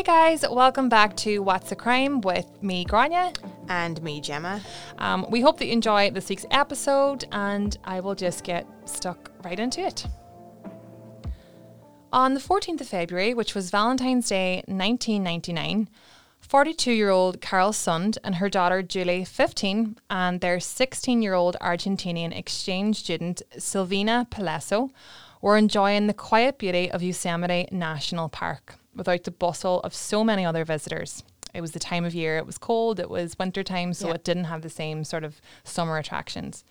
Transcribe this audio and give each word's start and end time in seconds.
Hi, 0.00 0.30
guys. 0.30 0.46
Welcome 0.48 0.88
back 0.88 1.14
to 1.18 1.40
What's 1.40 1.72
a 1.72 1.76
Crime 1.76 2.22
with 2.22 2.62
me, 2.62 2.86
Grania. 2.86 3.34
And 3.68 4.02
me, 4.02 4.22
Gemma. 4.22 4.62
Um, 4.96 5.26
we 5.28 5.42
hope 5.42 5.58
that 5.58 5.66
you 5.66 5.74
enjoy 5.74 6.10
this 6.10 6.30
week's 6.30 6.46
episode, 6.50 7.26
and 7.32 7.76
I 7.84 8.00
will 8.00 8.14
just 8.14 8.42
get 8.42 8.66
stuck 8.86 9.30
right 9.44 9.60
into 9.60 9.82
it. 9.82 10.06
On 12.14 12.32
the 12.32 12.40
14th 12.40 12.80
of 12.80 12.88
February, 12.88 13.34
which 13.34 13.54
was 13.54 13.70
Valentine's 13.70 14.26
Day 14.26 14.62
1999, 14.68 15.90
42 16.40 16.92
year 16.92 17.10
old 17.10 17.42
Carol 17.42 17.72
Sund 17.72 18.16
and 18.24 18.36
her 18.36 18.48
daughter 18.48 18.82
Julie, 18.82 19.26
15, 19.26 19.98
and 20.08 20.40
their 20.40 20.60
16 20.60 21.20
year 21.20 21.34
old 21.34 21.58
Argentinian 21.60 22.34
exchange 22.34 23.00
student 23.00 23.42
Silvina 23.58 24.26
Pelosso 24.30 24.92
were 25.42 25.58
enjoying 25.58 26.06
the 26.06 26.14
quiet 26.14 26.56
beauty 26.56 26.90
of 26.90 27.02
Yosemite 27.02 27.68
National 27.70 28.30
Park 28.30 28.79
without 29.00 29.24
the 29.24 29.30
bustle 29.30 29.80
of 29.80 29.94
so 29.94 30.22
many 30.22 30.44
other 30.44 30.62
visitors. 30.62 31.24
It 31.54 31.62
was 31.62 31.72
the 31.72 31.78
time 31.80 32.04
of 32.04 32.14
year, 32.14 32.36
it 32.36 32.44
was 32.44 32.58
cold, 32.58 33.00
it 33.00 33.08
was 33.08 33.38
winter 33.38 33.62
time, 33.64 33.94
so 33.94 34.08
Yeah. 34.08 34.14
it 34.16 34.24
didn't 34.24 34.44
have 34.44 34.60
the 34.60 34.68
same 34.68 35.04
sort 35.04 35.24
of 35.24 35.40
summer 35.64 35.96
attractions. 35.96 36.64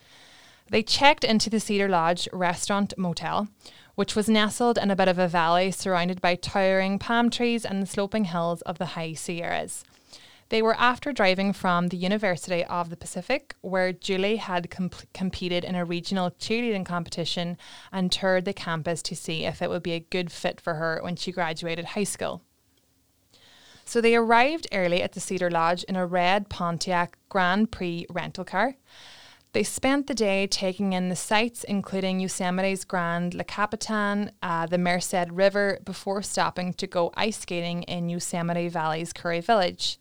They 0.69 0.83
checked 0.83 1.23
into 1.23 1.49
the 1.49 1.59
Cedar 1.59 1.89
Lodge 1.89 2.29
restaurant 2.31 2.93
motel, 2.95 3.47
which 3.95 4.15
was 4.15 4.29
nestled 4.29 4.77
in 4.77 4.91
a 4.91 4.95
bit 4.95 5.07
of 5.07 5.17
a 5.17 5.27
valley 5.27 5.71
surrounded 5.71 6.21
by 6.21 6.35
towering 6.35 6.99
palm 6.99 7.31
trees 7.31 7.65
and 7.65 7.81
the 7.81 7.87
sloping 7.87 8.25
hills 8.25 8.61
of 8.61 8.77
the 8.77 8.85
high 8.93 9.13
Sierras. 9.13 9.83
They 10.49 10.63
were 10.63 10.75
after 10.75 11.13
driving 11.13 11.53
from 11.53 11.87
the 11.87 11.97
University 11.97 12.65
of 12.65 12.89
the 12.89 12.97
Pacific, 12.97 13.55
where 13.61 13.93
Julie 13.93 14.37
had 14.37 14.71
com- 14.71 14.89
competed 15.13 15.63
in 15.63 15.75
a 15.75 15.85
regional 15.85 16.31
cheerleading 16.31 16.85
competition 16.85 17.57
and 17.91 18.11
toured 18.11 18.45
the 18.45 18.53
campus 18.53 19.03
to 19.03 19.15
see 19.15 19.45
if 19.45 19.61
it 19.61 19.69
would 19.69 19.83
be 19.83 19.93
a 19.93 19.99
good 19.99 20.31
fit 20.31 20.59
for 20.59 20.75
her 20.75 20.99
when 21.03 21.15
she 21.15 21.31
graduated 21.31 21.85
high 21.85 22.03
school. 22.03 22.41
So 23.85 24.01
they 24.01 24.15
arrived 24.15 24.67
early 24.71 25.03
at 25.03 25.13
the 25.13 25.19
Cedar 25.19 25.51
Lodge 25.51 25.83
in 25.83 25.95
a 25.95 26.05
red 26.05 26.49
Pontiac 26.49 27.17
Grand 27.29 27.71
Prix 27.71 28.07
rental 28.09 28.43
car. 28.43 28.75
They 29.53 29.63
spent 29.63 30.05
the 30.05 30.13
day 30.13 30.45
taking 30.45 30.93
in 30.93 31.09
the 31.09 31.15
sights, 31.15 31.63
including 31.63 32.19
Yosemite's 32.19 32.85
Grand 32.85 33.33
La 33.33 33.43
Capitan, 33.43 34.31
uh, 34.43 34.67
the 34.67 34.77
Merced 34.77 35.31
River, 35.31 35.79
before 35.85 36.21
stopping 36.21 36.73
to 36.73 36.85
go 36.85 37.11
ice 37.15 37.39
skating 37.39 37.81
in 37.83 38.09
Yosemite 38.09 38.67
Valley's 38.67 39.11
Curry 39.11 39.41
Village. 39.41 39.99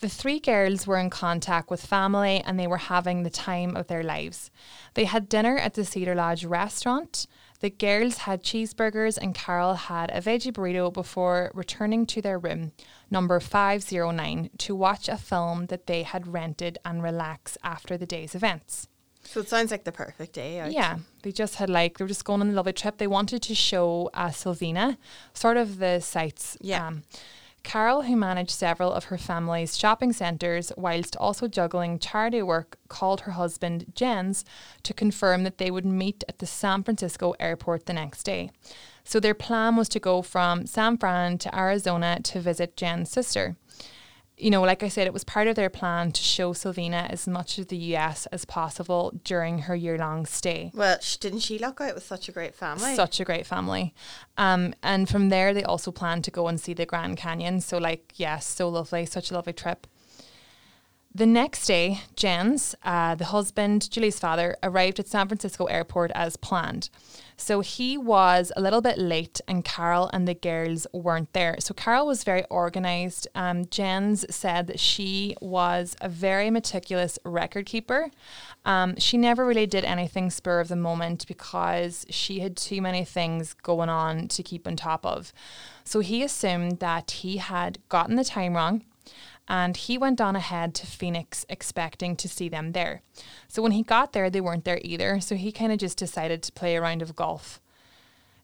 The 0.00 0.08
three 0.08 0.38
girls 0.38 0.86
were 0.86 0.98
in 0.98 1.10
contact 1.10 1.70
with 1.70 1.84
family 1.84 2.40
and 2.44 2.58
they 2.58 2.68
were 2.68 2.76
having 2.76 3.22
the 3.22 3.30
time 3.30 3.76
of 3.76 3.88
their 3.88 4.04
lives. 4.04 4.50
They 4.94 5.04
had 5.06 5.28
dinner 5.28 5.58
at 5.58 5.74
the 5.74 5.84
Cedar 5.84 6.14
Lodge 6.14 6.44
restaurant. 6.44 7.26
The 7.60 7.70
girls 7.70 8.18
had 8.18 8.44
cheeseburgers 8.44 9.18
and 9.18 9.34
Carol 9.34 9.74
had 9.74 10.10
a 10.10 10.20
veggie 10.20 10.52
burrito 10.52 10.92
before 10.92 11.50
returning 11.52 12.06
to 12.06 12.22
their 12.22 12.38
room, 12.38 12.70
number 13.10 13.40
509, 13.40 14.50
to 14.58 14.74
watch 14.76 15.08
a 15.08 15.16
film 15.16 15.66
that 15.66 15.88
they 15.88 16.04
had 16.04 16.32
rented 16.32 16.78
and 16.84 17.02
relax 17.02 17.58
after 17.64 17.96
the 17.96 18.06
day's 18.06 18.36
events. 18.36 18.86
So 19.24 19.40
it 19.40 19.48
sounds 19.48 19.72
like 19.72 19.82
the 19.82 19.92
perfect 19.92 20.32
day. 20.32 20.60
out. 20.60 20.72
Yeah, 20.72 20.98
they 21.22 21.32
just 21.32 21.56
had 21.56 21.68
like 21.68 21.98
they 21.98 22.04
were 22.04 22.08
just 22.08 22.24
going 22.24 22.40
on 22.40 22.50
a 22.50 22.52
lovely 22.52 22.72
trip. 22.72 22.98
They 22.98 23.08
wanted 23.08 23.42
to 23.42 23.54
show 23.54 24.10
uh, 24.14 24.28
Silvina 24.28 24.96
sort 25.34 25.56
of 25.56 25.78
the 25.78 26.00
sights. 26.00 26.56
Yeah. 26.60 26.86
Um, 26.86 27.02
Carol, 27.62 28.02
who 28.02 28.16
managed 28.16 28.50
several 28.50 28.92
of 28.92 29.04
her 29.04 29.18
family's 29.18 29.76
shopping 29.76 30.12
centres 30.12 30.72
whilst 30.76 31.16
also 31.16 31.48
juggling 31.48 31.98
charity 31.98 32.42
work, 32.42 32.78
called 32.88 33.22
her 33.22 33.32
husband 33.32 33.92
Jens 33.94 34.44
to 34.82 34.94
confirm 34.94 35.44
that 35.44 35.58
they 35.58 35.70
would 35.70 35.84
meet 35.84 36.24
at 36.28 36.38
the 36.38 36.46
San 36.46 36.82
Francisco 36.82 37.34
airport 37.38 37.86
the 37.86 37.92
next 37.92 38.22
day. 38.22 38.50
So 39.04 39.20
their 39.20 39.34
plan 39.34 39.76
was 39.76 39.88
to 39.90 40.00
go 40.00 40.22
from 40.22 40.66
San 40.66 40.98
Fran 40.98 41.38
to 41.38 41.58
Arizona 41.58 42.20
to 42.24 42.40
visit 42.40 42.76
Jen's 42.76 43.10
sister 43.10 43.56
you 44.38 44.50
know, 44.50 44.62
like 44.62 44.82
I 44.82 44.88
said, 44.88 45.06
it 45.06 45.12
was 45.12 45.24
part 45.24 45.48
of 45.48 45.56
their 45.56 45.68
plan 45.68 46.12
to 46.12 46.22
show 46.22 46.52
Silvina 46.52 47.10
as 47.10 47.26
much 47.26 47.58
of 47.58 47.68
the 47.68 47.76
US 47.96 48.26
as 48.26 48.44
possible 48.44 49.12
during 49.24 49.60
her 49.60 49.74
year 49.74 49.98
long 49.98 50.26
stay. 50.26 50.70
Well, 50.74 50.98
sh- 51.00 51.16
didn't 51.16 51.40
she 51.40 51.58
look 51.58 51.80
out 51.80 51.94
with 51.94 52.04
such 52.04 52.28
a 52.28 52.32
great 52.32 52.54
family? 52.54 52.94
Such 52.94 53.20
a 53.20 53.24
great 53.24 53.46
family. 53.46 53.94
Um, 54.36 54.74
and 54.82 55.08
from 55.08 55.28
there, 55.28 55.52
they 55.52 55.64
also 55.64 55.90
planned 55.90 56.24
to 56.24 56.30
go 56.30 56.46
and 56.48 56.60
see 56.60 56.72
the 56.72 56.86
Grand 56.86 57.16
Canyon. 57.16 57.60
So, 57.60 57.78
like, 57.78 58.12
yes, 58.16 58.46
so 58.46 58.68
lovely, 58.68 59.06
such 59.06 59.30
a 59.30 59.34
lovely 59.34 59.52
trip. 59.52 59.86
The 61.14 61.26
next 61.26 61.66
day, 61.66 62.02
Jens, 62.14 62.76
uh, 62.84 63.14
the 63.14 63.24
husband, 63.26 63.90
Julie's 63.90 64.20
father, 64.20 64.56
arrived 64.62 65.00
at 65.00 65.08
San 65.08 65.26
Francisco 65.26 65.64
airport 65.64 66.12
as 66.14 66.36
planned. 66.36 66.90
So 67.40 67.60
he 67.60 67.96
was 67.96 68.52
a 68.56 68.60
little 68.60 68.80
bit 68.80 68.98
late, 68.98 69.40
and 69.46 69.64
Carol 69.64 70.10
and 70.12 70.26
the 70.26 70.34
girls 70.34 70.88
weren't 70.92 71.32
there. 71.32 71.56
So 71.60 71.72
Carol 71.72 72.06
was 72.06 72.24
very 72.24 72.44
organized. 72.50 73.28
Um, 73.34 73.66
Jens 73.66 74.26
said 74.28 74.66
that 74.66 74.80
she 74.80 75.36
was 75.40 75.96
a 76.00 76.08
very 76.08 76.50
meticulous 76.50 77.16
record 77.24 77.64
keeper. 77.64 78.10
Um, 78.64 78.96
she 78.98 79.16
never 79.16 79.46
really 79.46 79.66
did 79.66 79.84
anything 79.84 80.30
spur 80.30 80.58
of 80.58 80.66
the 80.66 80.76
moment 80.76 81.26
because 81.28 82.04
she 82.10 82.40
had 82.40 82.56
too 82.56 82.82
many 82.82 83.04
things 83.04 83.54
going 83.54 83.88
on 83.88 84.26
to 84.28 84.42
keep 84.42 84.66
on 84.66 84.74
top 84.74 85.06
of. 85.06 85.32
So 85.84 86.00
he 86.00 86.24
assumed 86.24 86.80
that 86.80 87.12
he 87.12 87.36
had 87.36 87.78
gotten 87.88 88.16
the 88.16 88.24
time 88.24 88.56
wrong 88.56 88.82
and 89.48 89.76
he 89.76 89.96
went 89.96 90.20
on 90.20 90.36
ahead 90.36 90.74
to 90.74 90.86
Phoenix 90.86 91.46
expecting 91.48 92.14
to 92.16 92.28
see 92.28 92.48
them 92.48 92.72
there. 92.72 93.02
So 93.48 93.62
when 93.62 93.72
he 93.72 93.82
got 93.82 94.12
there, 94.12 94.28
they 94.28 94.42
weren't 94.42 94.64
there 94.64 94.80
either, 94.82 95.20
so 95.20 95.34
he 95.34 95.50
kind 95.50 95.72
of 95.72 95.78
just 95.78 95.96
decided 95.96 96.42
to 96.42 96.52
play 96.52 96.76
a 96.76 96.82
round 96.82 97.00
of 97.00 97.16
golf. 97.16 97.60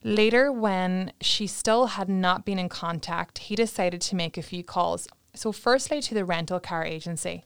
Later, 0.03 0.51
when 0.51 1.13
she 1.21 1.47
still 1.47 1.87
had 1.87 2.09
not 2.09 2.45
been 2.45 2.59
in 2.59 2.69
contact, 2.69 3.39
he 3.39 3.55
decided 3.55 4.01
to 4.01 4.15
make 4.15 4.37
a 4.37 4.43
few 4.43 4.63
calls. 4.63 5.07
So, 5.33 5.51
firstly, 5.51 6.01
to 6.01 6.13
the 6.13 6.25
rental 6.25 6.59
car 6.59 6.85
agency. 6.85 7.43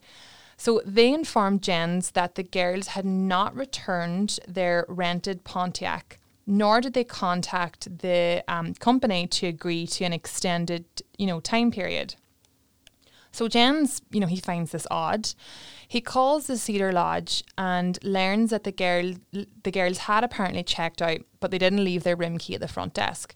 So, 0.58 0.82
they 0.86 1.14
informed 1.14 1.62
Jens 1.62 2.12
that 2.12 2.36
the 2.36 2.44
girls 2.44 2.88
had 2.88 3.06
not 3.06 3.56
returned 3.56 4.40
their 4.46 4.86
rented 4.90 5.46
Pontiac, 5.46 6.20
nor 6.46 6.82
did 6.82 6.94
they 6.94 7.06
contact 7.06 8.00
the 8.00 8.44
um, 8.50 8.74
company 8.74 9.26
to 9.28 9.48
agree 9.48 9.88
to 9.88 10.04
an 10.04 10.12
extended, 10.12 10.84
you 11.18 11.28
know, 11.28 11.40
time 11.40 11.72
period. 11.72 12.16
So 13.32 13.48
Jens, 13.48 14.02
you 14.12 14.20
know, 14.20 14.28
he 14.28 14.40
finds 14.40 14.72
this 14.72 14.88
odd. 14.90 15.30
He 15.88 16.02
calls 16.02 16.48
the 16.48 16.58
Cedar 16.58 16.92
Lodge 16.92 17.44
and 17.58 17.98
learns 18.04 18.50
that 18.52 18.64
the 18.64 18.72
girl 18.72 19.14
the 19.32 19.72
girls 19.72 20.00
had 20.00 20.24
apparently 20.24 20.64
checked 20.64 21.02
out, 21.02 21.20
but 21.40 21.52
they 21.52 21.58
didn't 21.58 21.84
leave 21.84 22.04
their 22.04 22.16
room 22.16 22.38
key 22.38 22.56
at 22.56 22.62
the 22.62 22.68
front 22.68 22.94
desk. 22.94 23.36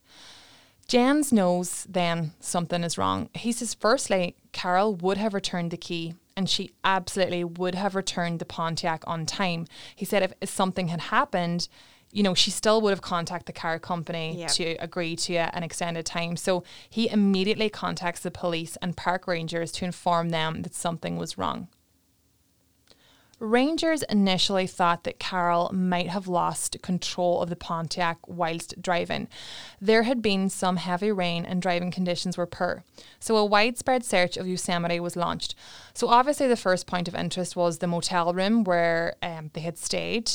Jens 0.88 1.32
knows 1.32 1.86
then 1.90 2.34
something 2.40 2.84
is 2.84 2.98
wrong. 2.98 3.30
He 3.34 3.52
says 3.52 3.74
firstly, 3.74 4.36
Carol 4.52 4.96
would 4.96 5.18
have 5.18 5.34
returned 5.34 5.72
the 5.72 5.78
key 5.78 6.16
and 6.36 6.50
she 6.50 6.72
absolutely 6.84 7.44
would 7.44 7.76
have 7.76 7.96
returned 7.96 8.40
the 8.40 8.46
Pontiac 8.46 9.04
on 9.08 9.26
time. 9.26 9.68
He 9.96 10.06
said 10.06 10.24
if, 10.24 10.34
if 10.42 10.50
something 10.50 10.88
had 10.88 11.02
happened, 11.02 11.68
you 12.14 12.22
know, 12.24 12.34
she 12.36 12.52
still 12.52 12.80
would 12.82 12.92
have 12.92 13.02
contacted 13.02 13.48
the 13.48 13.60
car 13.60 13.80
company 13.80 14.38
Yeah. 14.38 14.48
to 14.48 14.76
agree 14.76 15.16
to 15.18 15.36
an 15.36 15.64
extended 15.64 16.06
time. 16.06 16.38
So 16.38 16.64
he 16.90 17.10
immediately 17.10 17.70
contacts 17.70 18.22
the 18.22 18.32
police 18.32 18.78
and 18.82 18.96
park 18.96 19.28
rangers 19.28 19.72
to 19.74 19.86
inform 19.86 20.30
them 20.30 20.62
that 20.62 20.76
something 20.76 21.18
was 21.18 21.38
wrong. 21.38 21.68
Rangers 23.40 24.04
initially 24.04 24.68
thought 24.68 25.04
that 25.04 25.20
Carol 25.20 25.70
might 25.74 26.08
have 26.08 26.28
lost 26.30 26.82
control 26.82 27.42
of 27.42 27.50
the 27.50 27.58
Pontiac 27.58 28.18
whilst 28.26 28.82
driving. 28.82 29.28
There 29.82 30.04
had 30.04 30.22
been 30.22 30.50
some 30.50 30.78
heavy 30.78 31.12
rain 31.12 31.44
and 31.46 31.62
driving 31.62 31.92
conditions 31.92 32.38
were 32.38 32.46
poor. 32.46 32.86
So 33.20 33.36
a 33.36 33.44
widespread 33.44 34.06
search 34.06 34.38
of 34.38 34.48
Yosemite 34.48 35.00
was 35.02 35.18
launched. 35.18 35.56
So 35.94 36.08
obviously 36.08 36.48
the 36.48 36.56
first 36.56 36.88
point 36.88 37.10
of 37.10 37.16
interest 37.16 37.56
was 37.58 37.80
the 37.80 37.88
motel 37.88 38.34
room 38.34 38.64
where 38.64 39.16
um, 39.22 39.50
they 39.54 39.62
had 39.62 39.78
stayed 39.78 40.32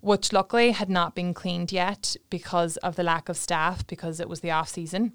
which 0.00 0.32
luckily 0.32 0.72
had 0.72 0.88
not 0.88 1.14
been 1.14 1.34
cleaned 1.34 1.72
yet 1.72 2.16
because 2.28 2.76
of 2.78 2.96
the 2.96 3.02
lack 3.02 3.28
of 3.28 3.36
staff 3.36 3.86
because 3.86 4.20
it 4.20 4.28
was 4.28 4.40
the 4.40 4.50
off 4.50 4.68
season. 4.68 5.12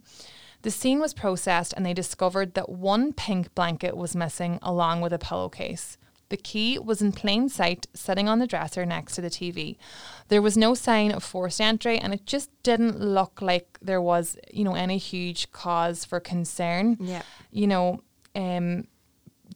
The 0.61 0.71
scene 0.71 0.99
was 0.99 1.13
processed 1.13 1.73
and 1.73 1.85
they 1.85 1.93
discovered 1.93 2.53
that 2.55 2.69
one 2.69 3.13
pink 3.13 3.53
blanket 3.53 3.95
was 3.95 4.15
missing 4.15 4.59
along 4.61 5.01
with 5.01 5.13
a 5.13 5.19
pillowcase. 5.19 5.97
The 6.29 6.37
key 6.37 6.79
was 6.79 7.01
in 7.01 7.11
plain 7.11 7.49
sight, 7.49 7.85
sitting 7.93 8.27
on 8.27 8.39
the 8.39 8.47
dresser 8.47 8.83
next 8.85 9.13
to 9.15 9.21
the 9.21 9.29
TV. 9.29 9.77
There 10.29 10.41
was 10.41 10.57
no 10.57 10.73
sign 10.73 11.11
of 11.11 11.23
forced 11.23 11.61
entry, 11.61 11.99
and 11.99 12.13
it 12.13 12.25
just 12.25 12.49
didn't 12.63 12.99
look 12.99 13.43
like 13.43 13.77
there 13.79 14.01
was, 14.01 14.35
you 14.51 14.63
know, 14.63 14.73
any 14.73 14.97
huge 14.97 15.51
cause 15.51 16.03
for 16.03 16.19
concern. 16.19 16.97
Yeah. 16.99 17.21
You 17.51 17.67
know, 17.67 18.01
um, 18.35 18.87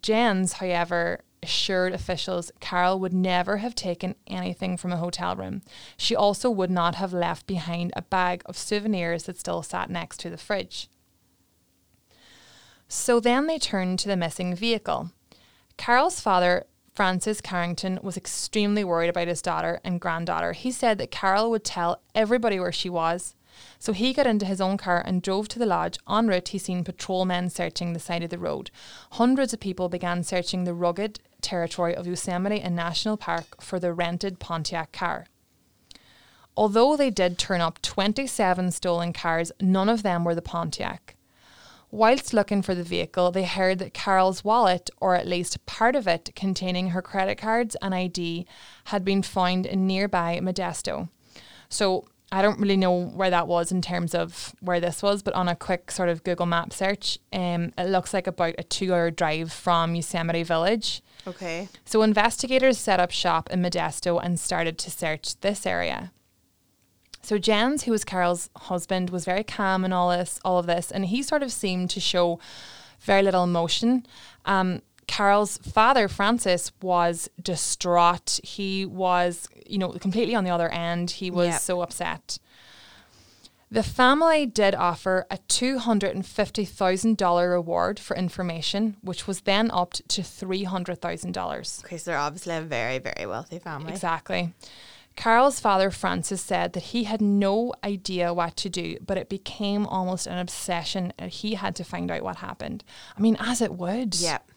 Jens, 0.03 0.53
however, 0.53 1.21
assured 1.41 1.93
officials 1.93 2.51
Carol 2.59 2.99
would 2.99 3.13
never 3.13 3.57
have 3.57 3.75
taken 3.75 4.15
anything 4.27 4.77
from 4.77 4.91
a 4.91 4.97
hotel 4.97 5.35
room. 5.35 5.61
She 5.97 6.15
also 6.15 6.49
would 6.49 6.71
not 6.71 6.95
have 6.95 7.13
left 7.13 7.47
behind 7.47 7.93
a 7.95 8.01
bag 8.01 8.41
of 8.45 8.57
souvenirs 8.57 9.23
that 9.23 9.39
still 9.39 9.63
sat 9.63 9.89
next 9.89 10.19
to 10.21 10.29
the 10.29 10.37
fridge. 10.37 10.89
So 12.87 13.19
then 13.19 13.47
they 13.47 13.59
turned 13.59 13.99
to 13.99 14.07
the 14.07 14.17
missing 14.17 14.55
vehicle. 14.55 15.11
Carol's 15.77 16.19
father, 16.19 16.65
Francis 16.93 17.39
Carrington, 17.39 17.99
was 18.01 18.17
extremely 18.17 18.83
worried 18.83 19.09
about 19.09 19.27
his 19.27 19.41
daughter 19.41 19.79
and 19.83 20.01
granddaughter. 20.01 20.53
He 20.53 20.71
said 20.71 20.97
that 20.97 21.11
Carol 21.11 21.51
would 21.51 21.63
tell 21.63 22.01
everybody 22.13 22.59
where 22.59 22.71
she 22.71 22.89
was. 22.89 23.35
So 23.77 23.93
he 23.93 24.13
got 24.13 24.27
into 24.27 24.45
his 24.45 24.61
own 24.61 24.77
car 24.77 25.01
and 25.05 25.21
drove 25.21 25.47
to 25.49 25.59
the 25.59 25.65
lodge. 25.65 25.97
En 26.09 26.27
route, 26.27 26.49
he 26.49 26.57
seen 26.57 26.83
patrolmen 26.83 27.49
searching 27.49 27.93
the 27.93 27.99
side 27.99 28.23
of 28.23 28.29
the 28.29 28.39
road. 28.39 28.71
Hundreds 29.11 29.53
of 29.53 29.59
people 29.59 29.89
began 29.89 30.23
searching 30.23 30.63
the 30.63 30.73
rugged 30.73 31.19
territory 31.41 31.95
of 31.95 32.07
Yosemite 32.07 32.61
and 32.61 32.75
National 32.75 33.17
Park 33.17 33.61
for 33.61 33.79
the 33.79 33.93
rented 33.93 34.39
Pontiac 34.39 34.91
car. 34.91 35.25
Although 36.55 36.97
they 36.97 37.09
did 37.09 37.37
turn 37.37 37.61
up 37.61 37.81
27 37.81 38.71
stolen 38.71 39.13
cars, 39.13 39.51
none 39.61 39.87
of 39.87 40.03
them 40.03 40.23
were 40.23 40.35
the 40.35 40.41
Pontiac. 40.41 41.15
Whilst 41.91 42.33
looking 42.33 42.61
for 42.61 42.75
the 42.75 42.83
vehicle, 42.83 43.31
they 43.31 43.45
heard 43.45 43.79
that 43.79 43.93
Carol's 43.93 44.43
wallet, 44.43 44.89
or 45.01 45.15
at 45.15 45.27
least 45.27 45.65
part 45.65 45.95
of 45.95 46.07
it 46.07 46.31
containing 46.35 46.89
her 46.89 47.01
credit 47.01 47.37
cards 47.37 47.75
and 47.81 47.95
ID, 47.95 48.45
had 48.85 49.03
been 49.03 49.23
found 49.23 49.65
in 49.65 49.87
nearby 49.87 50.39
Modesto. 50.41 51.09
So 51.67 52.05
I 52.31 52.43
don't 52.43 52.59
really 52.59 52.77
know 52.77 53.05
where 53.05 53.31
that 53.31 53.47
was 53.47 53.71
in 53.71 53.81
terms 53.81 54.13
of 54.13 54.53
where 54.59 54.79
this 54.79 55.01
was, 55.01 55.23
but 55.23 55.33
on 55.33 55.47
a 55.47 55.55
quick 55.55 55.89
sort 55.89 56.09
of 56.09 56.23
Google 56.23 56.45
Map 56.45 56.73
search, 56.73 57.17
um, 57.33 57.73
it 57.75 57.89
looks 57.89 58.13
like 58.13 58.27
about 58.27 58.55
a 58.59 58.63
two 58.63 58.93
hour 58.93 59.09
drive 59.09 59.51
from 59.51 59.95
Yosemite 59.95 60.43
Village. 60.43 61.01
Okay. 61.27 61.67
So 61.85 62.01
investigators 62.01 62.77
set 62.77 62.99
up 62.99 63.11
shop 63.11 63.49
in 63.51 63.61
Modesto 63.61 64.19
and 64.23 64.39
started 64.39 64.77
to 64.79 64.89
search 64.91 65.39
this 65.41 65.65
area. 65.65 66.11
So 67.21 67.37
Jens, 67.37 67.83
who 67.83 67.91
was 67.91 68.03
Carol's 68.05 68.49
husband, 68.55 69.09
was 69.09 69.25
very 69.25 69.43
calm 69.43 69.83
in 69.83 69.91
all 69.93 70.09
this, 70.09 70.39
all 70.45 70.57
of 70.57 70.65
this, 70.65 70.89
and 70.89 71.05
he 71.05 71.21
sort 71.21 71.43
of 71.43 71.51
seemed 71.51 71.89
to 71.91 71.99
show 71.99 72.39
very 73.01 73.21
little 73.21 73.43
emotion. 73.43 74.05
Um, 74.45 74.81
Carol's 75.07 75.57
father, 75.57 76.07
Francis, 76.07 76.71
was 76.81 77.29
distraught. 77.41 78.39
He 78.43 78.85
was, 78.85 79.49
you 79.65 79.77
know, 79.77 79.89
completely 79.93 80.35
on 80.35 80.43
the 80.43 80.49
other 80.51 80.69
end. 80.69 81.11
He 81.11 81.29
was 81.31 81.47
Yep. 81.49 81.61
so 81.61 81.81
upset. 81.81 82.39
The 83.71 83.83
family 83.83 84.47
did 84.47 84.73
offer 84.73 85.27
a 85.29 85.37
$250,000 85.37 87.51
reward 87.51 87.99
for 87.99 88.15
information, 88.15 88.97
which 89.01 89.27
was 89.27 89.41
then 89.41 89.69
upped 89.71 90.09
to 90.09 90.21
$300,000. 90.21 91.85
Okay, 91.85 91.97
so 91.97 92.09
they're 92.09 92.19
obviously 92.19 92.55
a 92.55 92.61
very, 92.61 92.97
very 92.97 93.27
wealthy 93.27 93.59
family. 93.59 93.91
Exactly. 93.91 94.53
Carol's 95.15 95.59
father, 95.59 95.91
Francis, 95.91 96.41
said 96.41 96.73
that 96.73 96.83
he 96.83 97.03
had 97.03 97.21
no 97.21 97.73
idea 97.83 98.33
what 98.33 98.55
to 98.55 98.69
do, 98.69 98.97
but 99.05 99.17
it 99.17 99.29
became 99.29 99.85
almost 99.85 100.25
an 100.25 100.39
obsession 100.39 101.13
and 101.19 101.29
he 101.29 101.55
had 101.55 101.75
to 101.75 101.83
find 101.83 102.09
out 102.09 102.23
what 102.23 102.37
happened. 102.37 102.83
I 103.17 103.21
mean, 103.21 103.35
as 103.39 103.61
it 103.61 103.73
would. 103.73 104.15
Yep. 104.15 104.49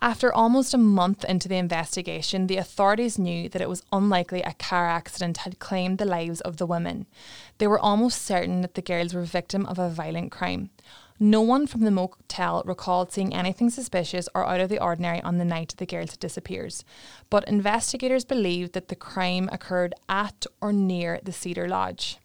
After 0.00 0.32
almost 0.32 0.74
a 0.74 0.78
month 0.78 1.24
into 1.24 1.48
the 1.48 1.56
investigation, 1.56 2.46
the 2.46 2.56
authorities 2.56 3.18
knew 3.18 3.48
that 3.48 3.62
it 3.62 3.68
was 3.68 3.82
unlikely 3.92 4.42
a 4.42 4.54
car 4.54 4.86
accident 4.86 5.38
had 5.38 5.58
claimed 5.58 5.98
the 5.98 6.04
lives 6.04 6.40
of 6.40 6.56
the 6.56 6.66
women. 6.66 7.06
They 7.58 7.66
were 7.66 7.78
almost 7.78 8.22
certain 8.22 8.62
that 8.62 8.74
the 8.74 8.82
girls 8.82 9.14
were 9.14 9.22
victim 9.22 9.66
of 9.66 9.78
a 9.78 9.88
violent 9.88 10.32
crime. 10.32 10.70
No 11.20 11.40
one 11.40 11.68
from 11.68 11.82
the 11.82 11.92
motel 11.92 12.62
recalled 12.66 13.12
seeing 13.12 13.32
anything 13.32 13.70
suspicious 13.70 14.28
or 14.34 14.44
out 14.44 14.60
of 14.60 14.68
the 14.68 14.82
ordinary 14.82 15.20
on 15.22 15.38
the 15.38 15.44
night 15.44 15.74
the 15.76 15.86
girls 15.86 16.10
had 16.10 16.20
disappeared. 16.20 16.74
But 17.30 17.46
investigators 17.46 18.24
believe 18.24 18.72
that 18.72 18.88
the 18.88 18.96
crime 18.96 19.48
occurred 19.52 19.94
at 20.08 20.46
or 20.60 20.72
near 20.72 21.20
the 21.22 21.32
Cedar 21.32 21.68
Lodge. 21.68 22.18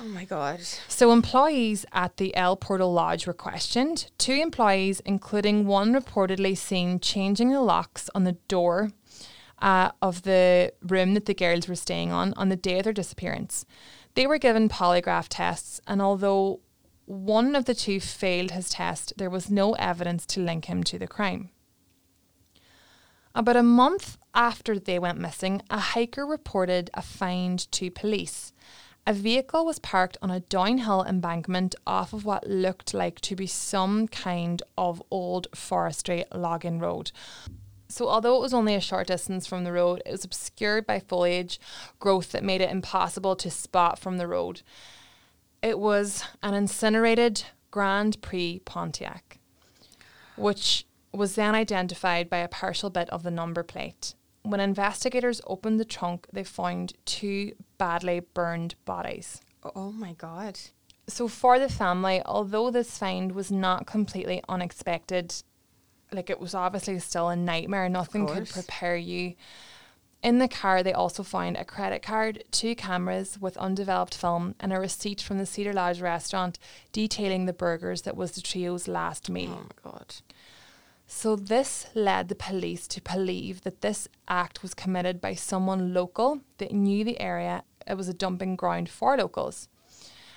Oh 0.00 0.08
my 0.08 0.24
God. 0.24 0.60
So, 0.88 1.12
employees 1.12 1.84
at 1.92 2.16
the 2.16 2.34
El 2.34 2.56
Portal 2.56 2.90
Lodge 2.90 3.26
were 3.26 3.34
questioned. 3.34 4.10
Two 4.16 4.32
employees, 4.32 5.00
including 5.00 5.66
one 5.66 5.92
reportedly 5.92 6.56
seen 6.56 7.00
changing 7.00 7.50
the 7.50 7.60
locks 7.60 8.08
on 8.14 8.24
the 8.24 8.38
door 8.48 8.92
uh, 9.60 9.90
of 10.00 10.22
the 10.22 10.72
room 10.82 11.14
that 11.14 11.26
the 11.26 11.34
girls 11.34 11.68
were 11.68 11.74
staying 11.74 12.12
on 12.12 12.34
on 12.36 12.48
the 12.48 12.56
day 12.56 12.78
of 12.78 12.84
their 12.84 12.92
disappearance. 12.92 13.64
They 14.14 14.26
were 14.26 14.38
given 14.38 14.68
polygraph 14.68 15.26
tests, 15.28 15.80
and 15.86 16.02
although 16.02 16.60
one 17.04 17.56
of 17.56 17.64
the 17.64 17.74
two 17.74 18.00
failed 18.00 18.52
his 18.52 18.70
test, 18.70 19.12
there 19.16 19.30
was 19.30 19.50
no 19.50 19.72
evidence 19.74 20.26
to 20.26 20.40
link 20.40 20.66
him 20.66 20.82
to 20.84 20.98
the 20.98 21.08
crime. 21.08 21.50
About 23.34 23.56
a 23.56 23.62
month 23.62 24.16
after 24.34 24.78
they 24.78 24.98
went 24.98 25.18
missing, 25.18 25.62
a 25.70 25.78
hiker 25.78 26.26
reported 26.26 26.90
a 26.94 27.02
find 27.02 27.70
to 27.72 27.90
police. 27.90 28.52
A 29.06 29.12
vehicle 29.12 29.64
was 29.64 29.78
parked 29.78 30.18
on 30.20 30.30
a 30.30 30.40
downhill 30.40 31.04
embankment 31.04 31.74
off 31.86 32.12
of 32.12 32.24
what 32.24 32.48
looked 32.48 32.92
like 32.92 33.20
to 33.22 33.34
be 33.34 33.46
some 33.46 34.08
kind 34.08 34.62
of 34.76 35.02
old 35.10 35.46
forestry 35.54 36.24
logging 36.32 36.78
road. 36.78 37.12
So, 37.90 38.08
although 38.08 38.36
it 38.36 38.40
was 38.40 38.54
only 38.54 38.76
a 38.76 38.80
short 38.80 39.08
distance 39.08 39.48
from 39.48 39.64
the 39.64 39.72
road, 39.72 40.00
it 40.06 40.12
was 40.12 40.24
obscured 40.24 40.86
by 40.86 41.00
foliage 41.00 41.58
growth 41.98 42.30
that 42.30 42.44
made 42.44 42.60
it 42.60 42.70
impossible 42.70 43.34
to 43.36 43.50
spot 43.50 43.98
from 43.98 44.16
the 44.16 44.28
road. 44.28 44.62
It 45.60 45.76
was 45.76 46.22
an 46.40 46.54
incinerated 46.54 47.42
Grand 47.72 48.22
Prix 48.22 48.60
Pontiac, 48.64 49.38
which 50.36 50.86
was 51.12 51.34
then 51.34 51.56
identified 51.56 52.30
by 52.30 52.38
a 52.38 52.48
partial 52.48 52.90
bit 52.90 53.10
of 53.10 53.24
the 53.24 53.30
number 53.30 53.64
plate. 53.64 54.14
When 54.42 54.60
investigators 54.60 55.40
opened 55.48 55.80
the 55.80 55.84
trunk, 55.84 56.28
they 56.32 56.44
found 56.44 56.94
two 57.04 57.52
badly 57.76 58.20
burned 58.20 58.76
bodies. 58.84 59.40
Oh, 59.64 59.72
oh 59.74 59.92
my 59.92 60.12
God. 60.12 60.58
So, 61.08 61.26
for 61.26 61.58
the 61.58 61.68
family, 61.68 62.22
although 62.24 62.70
this 62.70 62.96
find 62.96 63.32
was 63.32 63.50
not 63.50 63.86
completely 63.86 64.40
unexpected, 64.48 65.34
like 66.12 66.30
it 66.30 66.40
was 66.40 66.54
obviously 66.54 66.98
still 66.98 67.28
a 67.28 67.36
nightmare, 67.36 67.88
nothing 67.88 68.26
could 68.26 68.48
prepare 68.48 68.96
you. 68.96 69.34
In 70.22 70.38
the 70.38 70.48
car, 70.48 70.82
they 70.82 70.92
also 70.92 71.22
found 71.22 71.56
a 71.56 71.64
credit 71.64 72.02
card, 72.02 72.44
two 72.50 72.74
cameras 72.74 73.38
with 73.40 73.56
undeveloped 73.56 74.14
film, 74.14 74.54
and 74.60 74.72
a 74.72 74.78
receipt 74.78 75.22
from 75.22 75.38
the 75.38 75.46
Cedar 75.46 75.72
Lodge 75.72 76.00
restaurant 76.00 76.58
detailing 76.92 77.46
the 77.46 77.54
burgers 77.54 78.02
that 78.02 78.16
was 78.16 78.32
the 78.32 78.42
trio's 78.42 78.86
last 78.86 79.30
meal. 79.30 79.60
Oh 79.62 79.62
my 79.62 79.90
God. 79.90 80.16
So 81.06 81.36
this 81.36 81.86
led 81.94 82.28
the 82.28 82.34
police 82.34 82.86
to 82.88 83.00
believe 83.00 83.62
that 83.62 83.80
this 83.80 84.08
act 84.28 84.62
was 84.62 84.74
committed 84.74 85.20
by 85.20 85.34
someone 85.34 85.94
local 85.94 86.40
that 86.58 86.72
knew 86.72 87.02
the 87.02 87.20
area. 87.20 87.64
It 87.86 87.96
was 87.96 88.08
a 88.08 88.14
dumping 88.14 88.56
ground 88.56 88.88
for 88.90 89.16
locals. 89.16 89.68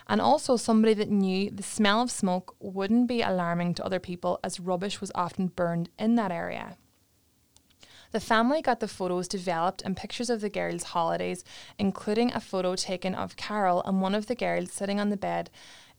And 0.08 0.20
also 0.20 0.58
somebody 0.58 0.94
that 0.96 1.10
knew 1.10 1.50
the 1.50 1.64
smell 1.64 2.02
of 2.02 2.12
smoke 2.12 2.56
wouldn't 2.60 3.08
be 3.08 3.22
alarming 3.22 3.76
to 3.76 3.86
other 3.86 4.00
people 4.00 4.40
as 4.44 4.60
rubbish 4.60 5.00
was 5.00 5.12
often 5.16 5.48
burned 5.48 5.90
in 5.98 6.16
that 6.16 6.32
area. 6.32 6.78
The 8.12 8.20
family 8.20 8.62
got 8.62 8.80
the 8.80 8.88
photos 8.88 9.28
developed 9.28 9.82
and 9.82 9.98
pictures 9.98 10.30
of 10.30 10.42
the 10.42 10.50
girls' 10.50 10.84
holidays, 10.84 11.44
including 11.80 12.32
a 12.32 12.40
photo 12.40 12.76
taken 12.76 13.16
of 13.16 13.38
Carol 13.38 13.82
and 13.84 14.02
one 14.02 14.14
of 14.14 14.28
the 14.28 14.36
girls 14.36 14.72
sitting 14.72 15.00
on 15.00 15.10
the 15.10 15.18
bed 15.18 15.50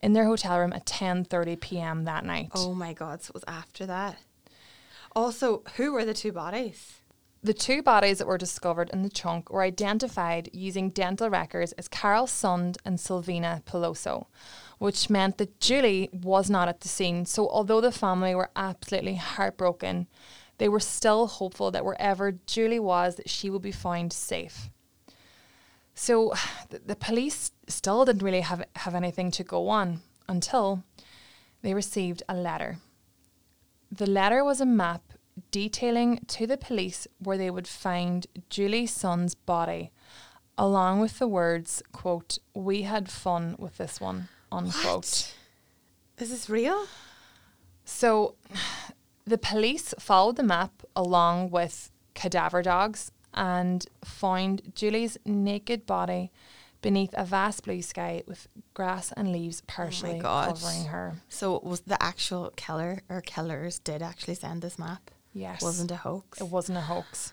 in 0.01 0.13
their 0.13 0.27
hotel 0.27 0.61
room 0.61 0.73
at 0.73 0.87
10:30 0.87 1.61
p.m. 1.61 2.05
that 2.05 2.25
night. 2.25 2.51
Oh 2.55 2.73
my 2.73 2.93
God. 2.93 3.23
So 3.23 3.31
it 3.31 3.35
was 3.35 3.45
after 3.49 3.85
that. 3.87 4.19
Also, 5.17 5.63
who 5.77 5.93
were 5.93 6.05
the 6.05 6.15
two 6.15 6.31
bodies? 6.31 7.01
The 7.45 7.53
two 7.53 7.83
bodies 7.83 8.17
that 8.19 8.27
were 8.27 8.39
discovered 8.39 8.89
in 8.89 9.03
the 9.03 9.11
trunk 9.11 9.51
were 9.51 9.61
identified 9.61 10.49
using 10.55 10.89
dental 10.89 11.29
records 11.29 11.73
as 11.73 11.89
Carol 11.89 12.25
Sund 12.25 12.79
and 12.87 12.97
Silvina 12.97 13.63
Pelosso, 13.67 14.29
which 14.79 15.11
meant 15.11 15.37
that 15.37 15.61
Julie 15.61 16.09
was 16.11 16.49
not 16.49 16.69
at 16.69 16.81
the 16.81 16.89
scene. 16.89 17.27
So, 17.27 17.47
although 17.51 17.83
the 17.83 17.93
family 17.93 18.35
were 18.35 18.49
absolutely 18.57 19.17
heartbroken, 19.17 20.07
they 20.57 20.71
were 20.71 20.81
still 20.81 21.27
hopeful 21.27 21.71
that 21.73 21.85
wherever 21.85 22.33
Julie 22.33 22.81
was, 22.81 23.17
that 23.17 23.29
she 23.29 23.51
would 23.51 23.61
be 23.61 23.73
found 23.73 24.15
safe. 24.15 24.71
So, 25.95 26.33
the, 26.71 26.79
the 26.79 26.97
police 26.97 27.53
still 27.69 28.07
didn't 28.07 28.23
really 28.23 28.41
have, 28.41 28.65
have 28.77 28.95
anything 28.95 29.31
to 29.33 29.45
go 29.45 29.69
on 29.69 30.01
until 30.31 30.83
they 31.61 31.75
received 31.75 32.23
a 32.27 32.35
letter. 32.35 32.79
The 33.93 34.09
letter 34.09 34.43
was 34.43 34.63
a 34.63 34.67
map 34.67 35.03
detailing 35.55 36.19
to 36.27 36.49
the 36.49 36.57
police 36.57 37.07
where 37.21 37.39
they 37.39 37.49
would 37.49 37.69
find 37.69 38.27
Julie 38.51 38.87
Sund's 38.87 39.37
body, 39.37 39.93
along 40.59 40.99
with 40.99 41.21
the 41.21 41.29
words, 41.29 41.81
quote, 41.93 42.39
we 42.55 42.83
had 42.83 43.09
fun 43.09 43.55
with 43.57 43.77
this 43.77 44.01
one, 44.01 44.27
unquote. 44.51 44.85
What? 44.85 45.35
Is 46.19 46.31
this 46.31 46.51
real? 46.51 46.89
So 47.85 48.35
the 49.25 49.39
police 49.39 49.95
followed 50.01 50.35
the 50.35 50.43
map 50.43 50.83
along 50.97 51.51
with 51.51 51.93
cadaver 52.15 52.61
dogs 52.61 53.13
and 53.33 53.87
found 54.05 54.73
Julie's 54.75 55.17
naked 55.25 55.87
body 55.87 56.33
beneath 56.83 57.15
a 57.17 57.25
vast 57.25 57.63
blue 57.63 57.81
sky 57.81 58.25
with 58.27 58.49
grass 58.75 59.13
and 59.13 59.31
leaves 59.31 59.63
oh 59.63 59.67
partially 59.69 60.19
God. 60.19 60.49
covering 60.49 60.87
her. 60.87 61.15
So 61.29 61.61
was 61.63 61.83
the 61.83 62.03
actual 62.03 62.53
killer 62.57 63.03
or 63.09 63.21
killers 63.21 63.79
did 63.79 64.03
actually 64.03 64.35
send 64.35 64.61
this 64.61 64.81
map? 64.81 65.13
Yes. 65.35 65.61
It 65.61 65.65
wasn't 65.65 65.91
a 65.91 65.97
hoax. 65.97 66.41
It 66.41 66.49
wasn't 66.49 66.79
a 66.79 66.83
hoax. 66.83 67.33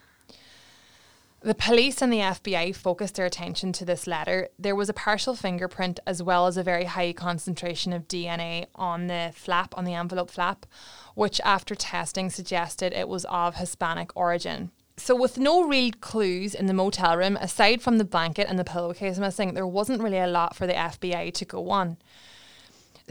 The 1.43 1.55
police 1.55 2.03
and 2.03 2.13
the 2.13 2.19
FBI 2.19 2.75
focused 2.75 3.15
their 3.15 3.25
attention 3.25 3.73
to 3.73 3.85
this 3.85 4.05
letter. 4.05 4.49
There 4.59 4.75
was 4.75 4.89
a 4.89 4.93
partial 4.93 5.35
fingerprint 5.35 5.99
as 6.05 6.21
well 6.21 6.45
as 6.45 6.55
a 6.55 6.61
very 6.61 6.85
high 6.85 7.13
concentration 7.13 7.93
of 7.93 8.07
DNA 8.07 8.67
on 8.75 9.07
the 9.07 9.31
flap, 9.35 9.75
on 9.75 9.85
the 9.85 9.95
envelope 9.95 10.29
flap, 10.29 10.67
which 11.15 11.41
after 11.41 11.73
testing 11.73 12.29
suggested 12.29 12.93
it 12.93 13.07
was 13.07 13.25
of 13.25 13.55
Hispanic 13.55 14.15
origin. 14.15 14.69
So, 14.97 15.15
with 15.15 15.39
no 15.39 15.63
real 15.67 15.91
clues 15.99 16.53
in 16.53 16.67
the 16.67 16.75
motel 16.75 17.17
room, 17.17 17.37
aside 17.37 17.81
from 17.81 17.97
the 17.97 18.05
blanket 18.05 18.47
and 18.47 18.59
the 18.59 18.63
pillowcase 18.63 19.17
missing, 19.17 19.55
there 19.55 19.65
wasn't 19.65 20.03
really 20.03 20.19
a 20.19 20.27
lot 20.27 20.55
for 20.55 20.67
the 20.67 20.73
FBI 20.73 21.33
to 21.33 21.45
go 21.45 21.71
on. 21.71 21.97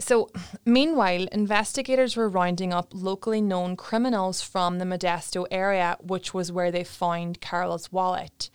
So, 0.01 0.29
meanwhile, 0.65 1.27
investigators 1.31 2.17
were 2.17 2.27
rounding 2.27 2.73
up 2.73 2.87
locally 2.91 3.39
known 3.39 3.75
criminals 3.77 4.41
from 4.41 4.79
the 4.79 4.85
Modesto 4.85 5.45
area, 5.51 5.95
which 6.01 6.33
was 6.33 6.51
where 6.51 6.71
they 6.71 6.83
found 6.83 7.39
Carol's 7.39 7.91
wallet. 7.91 8.49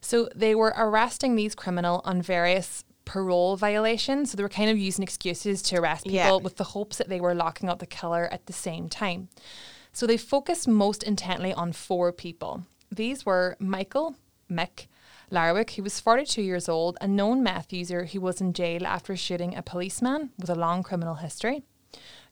So, 0.00 0.28
they 0.34 0.54
were 0.54 0.74
arresting 0.76 1.36
these 1.36 1.54
criminals 1.54 2.02
on 2.04 2.20
various 2.20 2.84
parole 3.04 3.56
violations. 3.56 4.30
So, 4.32 4.36
they 4.36 4.42
were 4.42 4.48
kind 4.48 4.70
of 4.70 4.76
using 4.76 5.02
excuses 5.04 5.62
to 5.62 5.76
arrest 5.76 6.04
people 6.04 6.16
Yeah. 6.16 6.34
with 6.36 6.56
the 6.56 6.64
hopes 6.64 6.98
that 6.98 7.08
they 7.08 7.20
were 7.20 7.34
locking 7.34 7.68
up 7.68 7.78
the 7.78 7.86
killer 7.86 8.28
at 8.32 8.46
the 8.46 8.52
same 8.52 8.88
time. 8.88 9.28
So, 9.92 10.04
they 10.06 10.16
focused 10.16 10.66
most 10.66 11.02
intently 11.04 11.52
on 11.54 11.72
four 11.72 12.12
people. 12.12 12.64
These 12.90 13.24
were 13.24 13.56
Michael, 13.60 14.16
Mick, 14.50 14.86
Larwick, 15.30 15.72
who 15.72 15.82
was 15.82 16.00
42 16.00 16.42
years 16.42 16.68
old, 16.68 16.96
a 17.00 17.08
known 17.08 17.42
meth 17.42 17.72
user 17.72 18.06
who 18.06 18.20
was 18.20 18.40
in 18.40 18.52
jail 18.52 18.86
after 18.86 19.16
shooting 19.16 19.56
a 19.56 19.62
policeman 19.62 20.30
with 20.38 20.50
a 20.50 20.54
long 20.54 20.82
criminal 20.82 21.16
history. 21.16 21.62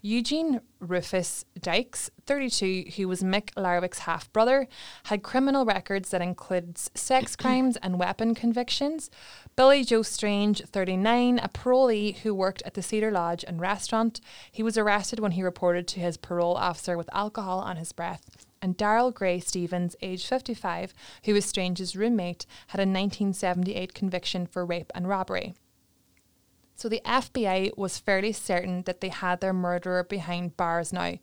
Eugene 0.03 0.61
Rufus 0.79 1.45
Dykes, 1.59 2.11
32, 2.27 2.91
who 2.97 3.09
was 3.09 3.23
Mick 3.23 3.51
Larwick's 3.55 4.01
half 4.01 4.33
brother, 4.33 4.69
had 5.05 5.23
criminal 5.23 5.65
records 5.65 6.11
that 6.11 6.21
includes 6.23 6.91
sex 6.95 7.35
crimes 7.37 7.77
and 7.79 7.99
weapon 7.99 8.35
convictions. 8.35 9.11
Billy 9.57 9.85
Joe 9.85 10.03
Strange, 10.03 10.63
39, 10.63 11.41
a 11.43 11.49
parolee 11.49 12.19
who 12.19 12.35
worked 12.35 12.63
at 12.65 12.75
the 12.75 12.83
Cedar 12.83 13.11
Lodge 13.11 13.45
and 13.49 13.61
restaurant. 13.61 14.21
He 14.53 14.63
was 14.63 14.79
arrested 14.79 15.19
when 15.19 15.33
he 15.33 15.43
reported 15.43 15.89
to 15.89 16.01
his 16.01 16.17
parole 16.17 16.57
officer 16.57 16.97
with 16.97 17.09
alcohol 17.13 17.61
on 17.61 17.77
his 17.77 17.93
breath. 17.93 18.36
And 18.67 18.77
Darrell 18.77 19.13
Gray 19.13 19.39
Stephens, 19.39 19.95
age 20.03 20.27
55, 20.27 20.93
who 21.25 21.35
was 21.35 21.45
Strange's 21.45 21.95
roommate, 21.95 22.47
had 22.67 22.81
a 22.81 22.83
1978 22.83 23.95
conviction 23.95 24.45
for 24.45 24.67
rape 24.67 24.91
and 24.93 25.09
robbery. 25.09 25.55
So 26.75 26.89
the 26.89 27.01
FBI 27.05 27.79
was 27.79 28.01
fairly 28.01 28.33
certain 28.33 28.83
that 28.83 29.01
they 29.01 29.11
had 29.11 29.41
their 29.41 29.53
murderer 29.53 30.03
behind 30.03 30.57
bars 30.57 30.93
now. 30.93 31.15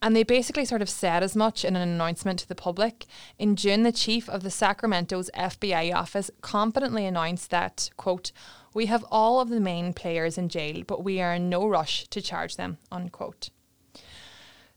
And 0.00 0.14
they 0.14 0.22
basically 0.22 0.64
sort 0.64 0.80
of 0.80 0.88
said 0.88 1.24
as 1.24 1.34
much 1.34 1.64
in 1.64 1.74
an 1.74 1.88
announcement 1.88 2.38
to 2.38 2.48
the 2.48 2.54
public. 2.54 3.06
In 3.36 3.56
June, 3.56 3.82
the 3.82 3.90
chief 3.90 4.28
of 4.28 4.44
the 4.44 4.48
Sacramento's 4.48 5.32
FBI 5.36 5.92
office 5.92 6.30
confidently 6.40 7.04
announced 7.04 7.50
that, 7.50 7.90
quote, 7.96 8.30
we 8.72 8.86
have 8.86 9.04
all 9.10 9.40
of 9.40 9.48
the 9.48 9.58
main 9.58 9.92
players 9.92 10.38
in 10.38 10.48
jail, 10.48 10.84
but 10.86 11.02
we 11.02 11.20
are 11.20 11.34
in 11.34 11.48
no 11.48 11.66
rush 11.66 12.06
to 12.10 12.22
charge 12.22 12.54
them, 12.54 12.78
unquote. 12.92 13.50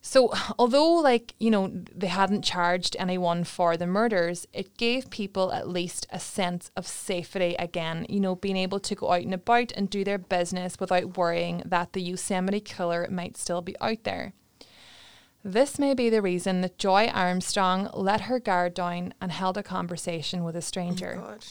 So, 0.07 0.31
although, 0.57 0.93
like, 0.93 1.35
you 1.37 1.51
know, 1.51 1.69
they 1.93 2.07
hadn't 2.07 2.45
charged 2.45 2.95
anyone 2.97 3.43
for 3.43 3.75
the 3.75 3.85
murders, 3.85 4.47
it 4.53 4.77
gave 4.77 5.09
people 5.09 5.51
at 5.51 5.67
least 5.67 6.07
a 6.09 6.17
sense 6.17 6.71
of 6.77 6.87
safety 6.87 7.57
again, 7.59 8.05
you 8.07 8.21
know, 8.21 8.33
being 8.33 8.55
able 8.55 8.79
to 8.79 8.95
go 8.95 9.11
out 9.11 9.23
and 9.23 9.33
about 9.33 9.73
and 9.73 9.89
do 9.89 10.05
their 10.05 10.17
business 10.17 10.79
without 10.79 11.17
worrying 11.17 11.61
that 11.65 11.91
the 11.91 12.01
Yosemite 12.01 12.61
killer 12.61 13.05
might 13.11 13.35
still 13.35 13.61
be 13.61 13.75
out 13.81 14.05
there. 14.05 14.31
This 15.43 15.77
may 15.77 15.93
be 15.93 16.09
the 16.09 16.21
reason 16.21 16.61
that 16.61 16.77
Joy 16.77 17.07
Armstrong 17.07 17.89
let 17.93 18.21
her 18.21 18.39
guard 18.39 18.75
down 18.75 19.13
and 19.19 19.33
held 19.33 19.57
a 19.57 19.63
conversation 19.63 20.45
with 20.45 20.55
a 20.55 20.61
stranger. 20.61 21.19
Oh, 21.21 21.27
God. 21.31 21.45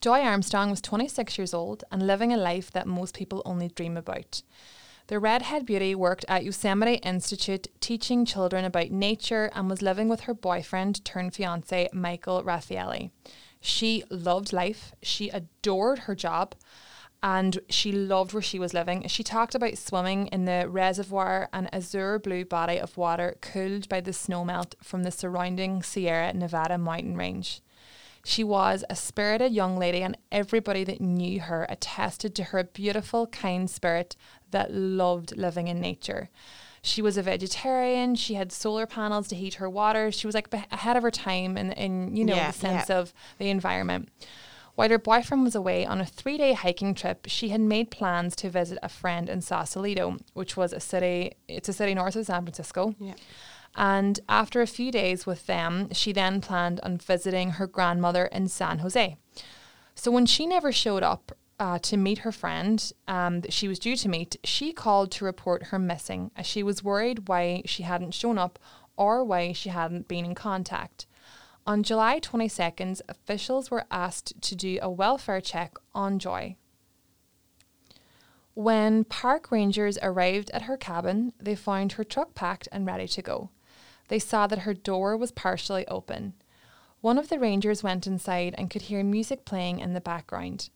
Joy 0.00 0.20
Armstrong 0.20 0.70
was 0.70 0.80
26 0.80 1.36
years 1.36 1.52
old 1.52 1.82
and 1.90 2.06
living 2.06 2.32
a 2.32 2.36
life 2.36 2.70
that 2.70 2.86
most 2.86 3.16
people 3.16 3.42
only 3.44 3.66
dream 3.66 3.96
about. 3.96 4.42
The 5.08 5.18
redhead 5.18 5.64
beauty 5.64 5.94
worked 5.94 6.26
at 6.28 6.44
Yosemite 6.44 6.96
Institute 6.96 7.68
teaching 7.80 8.26
children 8.26 8.66
about 8.66 8.90
nature 8.90 9.50
and 9.54 9.70
was 9.70 9.80
living 9.80 10.06
with 10.06 10.20
her 10.20 10.34
boyfriend 10.34 11.02
turned 11.02 11.34
fiance 11.34 11.88
Michael 11.94 12.44
Raffaelli. 12.44 13.10
She 13.58 14.04
loved 14.10 14.52
life, 14.52 14.92
she 15.00 15.30
adored 15.30 16.00
her 16.00 16.14
job, 16.14 16.54
and 17.22 17.58
she 17.70 17.90
loved 17.90 18.34
where 18.34 18.42
she 18.42 18.58
was 18.58 18.74
living. 18.74 19.08
She 19.08 19.22
talked 19.22 19.54
about 19.54 19.78
swimming 19.78 20.26
in 20.26 20.44
the 20.44 20.68
reservoir, 20.68 21.48
an 21.54 21.70
azure 21.72 22.18
blue 22.18 22.44
body 22.44 22.78
of 22.78 22.98
water 22.98 23.38
cooled 23.40 23.88
by 23.88 24.02
the 24.02 24.10
snowmelt 24.10 24.74
from 24.82 25.04
the 25.04 25.10
surrounding 25.10 25.82
Sierra 25.82 26.34
Nevada 26.34 26.76
mountain 26.76 27.16
range. 27.16 27.62
She 28.24 28.44
was 28.44 28.84
a 28.90 28.94
spirited 28.94 29.52
young 29.52 29.78
lady, 29.78 30.02
and 30.02 30.18
everybody 30.30 30.84
that 30.84 31.00
knew 31.00 31.40
her 31.40 31.66
attested 31.70 32.34
to 32.34 32.44
her 32.44 32.62
beautiful, 32.62 33.26
kind 33.28 33.70
spirit 33.70 34.16
that 34.50 34.72
loved 34.72 35.36
living 35.36 35.68
in 35.68 35.80
nature. 35.80 36.30
She 36.82 37.02
was 37.02 37.16
a 37.16 37.22
vegetarian. 37.22 38.14
She 38.14 38.34
had 38.34 38.52
solar 38.52 38.86
panels 38.86 39.28
to 39.28 39.36
heat 39.36 39.54
her 39.54 39.68
water. 39.68 40.12
She 40.12 40.26
was 40.26 40.34
like 40.34 40.52
ahead 40.52 40.96
of 40.96 41.02
her 41.02 41.10
time 41.10 41.56
in, 41.58 41.72
in 41.72 42.16
you 42.16 42.24
know, 42.24 42.36
Yeah, 42.36 42.52
the 42.52 42.58
sense 42.58 42.88
yeah. 42.88 42.98
of 42.98 43.12
the 43.38 43.50
environment. 43.50 44.08
While 44.76 44.90
her 44.90 44.98
boyfriend 44.98 45.42
was 45.42 45.56
away 45.56 45.84
on 45.84 46.00
a 46.00 46.06
three 46.06 46.38
day 46.38 46.52
hiking 46.52 46.94
trip, 46.94 47.26
she 47.26 47.48
had 47.48 47.60
made 47.60 47.90
plans 47.90 48.36
to 48.36 48.48
visit 48.48 48.78
a 48.80 48.88
friend 48.88 49.28
in 49.28 49.40
Sausalito, 49.40 50.18
which 50.34 50.56
was 50.56 50.72
a 50.72 50.78
city, 50.78 51.32
it's 51.48 51.68
a 51.68 51.72
city 51.72 51.94
north 51.94 52.14
of 52.14 52.26
San 52.26 52.42
Francisco. 52.42 52.94
Yeah. 53.00 53.14
And 53.74 54.20
after 54.28 54.62
a 54.62 54.66
few 54.68 54.92
days 54.92 55.26
with 55.26 55.46
them, 55.46 55.92
she 55.92 56.12
then 56.12 56.40
planned 56.40 56.78
on 56.84 56.98
visiting 56.98 57.50
her 57.52 57.66
grandmother 57.66 58.26
in 58.26 58.46
San 58.48 58.78
Jose. 58.78 59.16
So 59.96 60.12
when 60.12 60.26
she 60.26 60.46
never 60.46 60.70
showed 60.70 61.02
up 61.02 61.32
uh, 61.58 61.78
to 61.80 61.96
meet 61.96 62.18
her 62.18 62.32
friend 62.32 62.92
um, 63.06 63.40
that 63.40 63.52
she 63.52 63.68
was 63.68 63.78
due 63.78 63.96
to 63.96 64.08
meet, 64.08 64.36
she 64.44 64.72
called 64.72 65.10
to 65.12 65.24
report 65.24 65.64
her 65.64 65.78
missing 65.78 66.30
as 66.36 66.46
she 66.46 66.62
was 66.62 66.84
worried 66.84 67.28
why 67.28 67.62
she 67.66 67.82
hadn't 67.82 68.14
shown 68.14 68.38
up 68.38 68.58
or 68.96 69.24
why 69.24 69.52
she 69.52 69.68
hadn't 69.68 70.08
been 70.08 70.24
in 70.24 70.34
contact. 70.34 71.06
On 71.66 71.82
July 71.82 72.18
22nd, 72.20 73.00
officials 73.08 73.70
were 73.70 73.84
asked 73.90 74.40
to 74.40 74.56
do 74.56 74.78
a 74.80 74.90
welfare 74.90 75.40
check 75.40 75.76
on 75.94 76.18
Joy. 76.18 76.56
When 78.54 79.04
park 79.04 79.52
rangers 79.52 79.98
arrived 80.02 80.50
at 80.50 80.62
her 80.62 80.76
cabin, 80.76 81.32
they 81.38 81.54
found 81.54 81.92
her 81.92 82.04
truck 82.04 82.34
packed 82.34 82.68
and 82.72 82.86
ready 82.86 83.06
to 83.08 83.22
go. 83.22 83.50
They 84.08 84.18
saw 84.18 84.46
that 84.46 84.60
her 84.60 84.74
door 84.74 85.16
was 85.16 85.30
partially 85.30 85.86
open. 85.86 86.34
One 87.00 87.18
of 87.18 87.28
the 87.28 87.38
rangers 87.38 87.82
went 87.82 88.06
inside 88.06 88.54
and 88.58 88.70
could 88.70 88.82
hear 88.82 89.04
music 89.04 89.44
playing 89.44 89.78
in 89.78 89.92
the 89.92 90.00
background. 90.00 90.70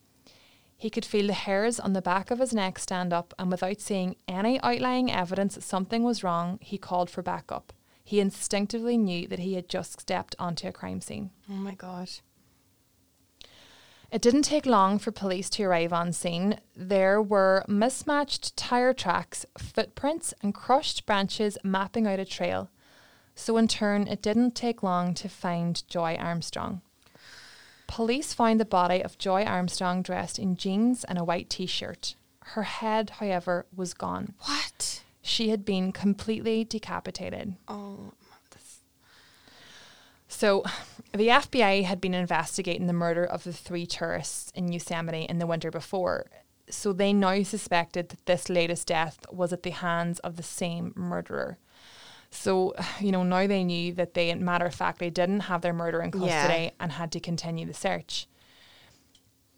He 0.83 0.91
could 0.91 1.05
feel 1.05 1.29
the 1.29 1.33
hairs 1.33 1.79
on 1.79 1.93
the 1.93 2.03
back 2.03 2.33
of 2.33 2.41
his 2.41 2.53
neck 2.53 2.77
stand 2.77 3.13
up, 3.13 3.33
and 3.39 3.53
without 3.53 3.81
seeing 3.81 4.17
any 4.27 4.61
outlying 4.63 5.13
evidence 5.13 5.55
that 5.55 5.63
something 5.63 6.03
was 6.03 6.25
wrong, 6.25 6.59
he 6.61 6.77
called 6.77 7.09
for 7.09 7.23
backup. 7.23 7.73
He 8.03 8.19
instinctively 8.19 8.99
knew 8.99 9.29
that 9.29 9.39
he 9.39 9.55
had 9.55 9.69
just 9.69 10.01
stepped 10.01 10.35
onto 10.41 10.67
a 10.67 10.73
crime 10.73 11.01
scene. 11.01 11.31
Oh 11.49 11.53
my 11.53 11.77
God. 11.77 12.11
It 14.11 14.21
didn't 14.21 14.43
take 14.43 14.67
long 14.67 14.99
for 14.99 15.13
police 15.13 15.49
to 15.51 15.63
arrive 15.63 15.93
on 15.93 16.13
scene. 16.13 16.59
There 16.75 17.23
were 17.23 17.65
mismatched 17.69 18.57
tyre 18.57 18.93
tracks, 18.93 19.47
footprints, 19.57 20.35
and 20.43 20.53
crushed 20.53 21.07
branches 21.07 21.59
mapping 21.63 22.09
out 22.09 22.19
a 22.19 22.25
trail. 22.25 22.71
So, 23.37 23.57
in 23.57 23.69
turn, 23.69 24.09
it 24.09 24.21
didn't 24.21 24.57
take 24.57 24.83
long 24.83 25.15
to 25.15 25.29
find 25.29 25.87
Joy 25.87 26.17
Armstrong. 26.17 26.83
Police 27.93 28.33
found 28.33 28.59
the 28.59 28.65
body 28.65 29.05
of 29.05 29.19
Joy 29.19 29.45
Armstrong 29.45 30.01
dressed 30.01 30.39
in 30.39 30.57
jeans 30.57 31.05
and 31.05 31.19
a 31.19 31.25
white 31.25 31.51
t 31.51 31.67
shirt. 31.67 32.15
Her 32.41 32.63
head, 32.63 33.11
however, 33.21 33.67
was 33.77 33.93
gone. 33.93 34.33
What? 34.47 35.03
She 35.21 35.51
had 35.51 35.63
been 35.63 35.93
completely 35.93 36.65
decapitated. 36.65 37.57
Oh, 37.69 38.15
this, 38.51 38.81
So, 40.27 40.65
the 41.13 41.29
FBI 41.29 41.85
had 41.85 42.01
been 42.01 42.15
investigating 42.15 42.87
the 42.87 42.95
murder 42.95 43.27
of 43.27 43.45
the 43.45 43.53
three 43.53 43.85
tourists 43.85 44.51
in 44.55 44.73
Yosemite 44.73 45.25
in 45.25 45.39
the 45.39 45.47
winter 45.47 45.71
before. 45.71 46.31
So, 46.71 46.95
they 46.95 47.13
now 47.13 47.43
suspected 47.43 48.09
that 48.09 48.25
this 48.25 48.49
latest 48.49 48.87
death 48.87 49.19
was 49.31 49.53
at 49.53 49.65
the 49.65 49.71
hands 49.71 50.19
of 50.21 50.37
the 50.37 50.43
same 50.43 50.95
murderer. 50.97 51.59
So, 52.33 52.75
you 53.01 53.13
know, 53.13 53.23
now 53.23 53.47
they 53.47 53.63
knew 53.63 53.93
that 53.95 54.15
they, 54.15 54.35
matter 54.35 54.67
of 54.67 54.75
fact, 54.75 54.99
they 54.99 55.11
didn't 55.11 55.41
have 55.41 55.61
their 55.63 55.73
murderer 55.73 56.03
in 56.03 56.11
custody 56.11 56.65
Yeah. 56.65 56.71
and 56.81 56.93
had 56.93 57.13
to 57.13 57.21
continue 57.21 57.67
the 57.67 57.75
search. 57.75 58.27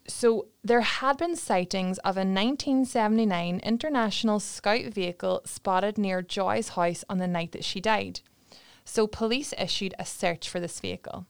So, 0.07 0.49
there 0.63 0.81
had 0.81 1.17
been 1.17 1.35
sightings 1.35 1.97
of 1.99 2.15
a 2.15 2.19
1979 2.19 3.59
International 3.63 4.39
Scout 4.39 4.93
vehicle 4.93 5.41
spotted 5.45 5.97
near 5.97 6.21
Joy's 6.21 6.69
house 6.69 7.03
on 7.09 7.17
the 7.17 7.27
night 7.27 7.53
that 7.53 7.63
she 7.63 7.81
died. 7.81 8.19
So, 8.83 9.07
police 9.07 9.51
issued 9.57 9.95
a 9.97 10.05
search 10.05 10.47
for 10.47 10.59
this 10.59 10.79
vehicle. 10.79 11.25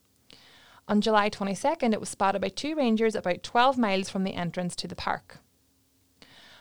On 0.90 1.00
July 1.00 1.30
22nd, 1.30 1.94
it 1.94 2.02
was 2.02 2.10
spotted 2.10 2.42
by 2.42 2.50
two 2.50 2.75
rangers 2.75 3.16
about 3.16 3.44
12 3.44 3.78
miles 3.78 4.10
from 4.10 4.25
the 4.25 4.34
entrance 4.34 4.75
to 4.75 4.90
the 4.90 4.96
park. 4.96 5.40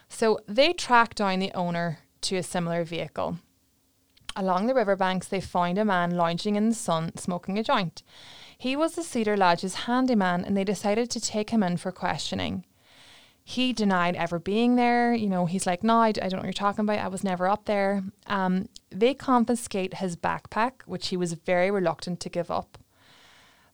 So, 0.09 0.39
they 0.47 0.73
tracked 0.73 1.17
down 1.17 1.41
the 1.41 1.53
owner 1.53 1.99
to 2.21 2.37
a 2.37 2.45
similar 2.45 2.85
vehicle. 2.85 3.39
Along 4.37 4.67
the 4.67 4.75
riverbanks, 4.75 5.29
they 5.29 5.41
found 5.41 5.79
a 5.79 5.85
man 5.85 6.17
lounging 6.17 6.57
in 6.57 6.69
the 6.69 6.75
sun 6.75 7.17
smoking 7.17 7.59
a 7.59 7.63
joint. 7.63 8.03
He 8.59 8.77
was 8.77 8.95
the 8.95 9.03
Cedar 9.03 9.37
Lodge's 9.37 9.75
handyman, 9.75 10.45
and 10.45 10.57
they 10.57 10.65
decided 10.65 11.11
to 11.11 11.21
take 11.21 11.51
him 11.51 11.63
in 11.63 11.77
for 11.77 11.93
questioning. 11.93 12.65
He 13.47 13.73
denied 13.73 14.17
ever 14.17 14.39
being 14.39 14.77
there. 14.77 15.13
You 15.13 15.29
know, 15.29 15.45
he's 15.47 15.67
like, 15.67 15.85
no, 15.85 15.99
I 15.99 16.13
don't 16.13 16.33
know 16.33 16.39
what 16.39 16.45
you're 16.45 16.53
talking 16.53 16.85
about. 16.85 16.99
I 16.99 17.09
was 17.09 17.23
never 17.23 17.47
up 17.47 17.67
there. 17.67 18.03
Um, 18.27 18.69
they 18.91 19.13
confiscate 19.13 19.95
his 19.95 20.17
backpack, 20.17 20.83
which 20.87 21.09
he 21.09 21.17
was 21.17 21.35
very 21.35 21.71
reluctant 21.71 22.21
to 22.21 22.31
give 22.31 22.51
up. 22.51 22.79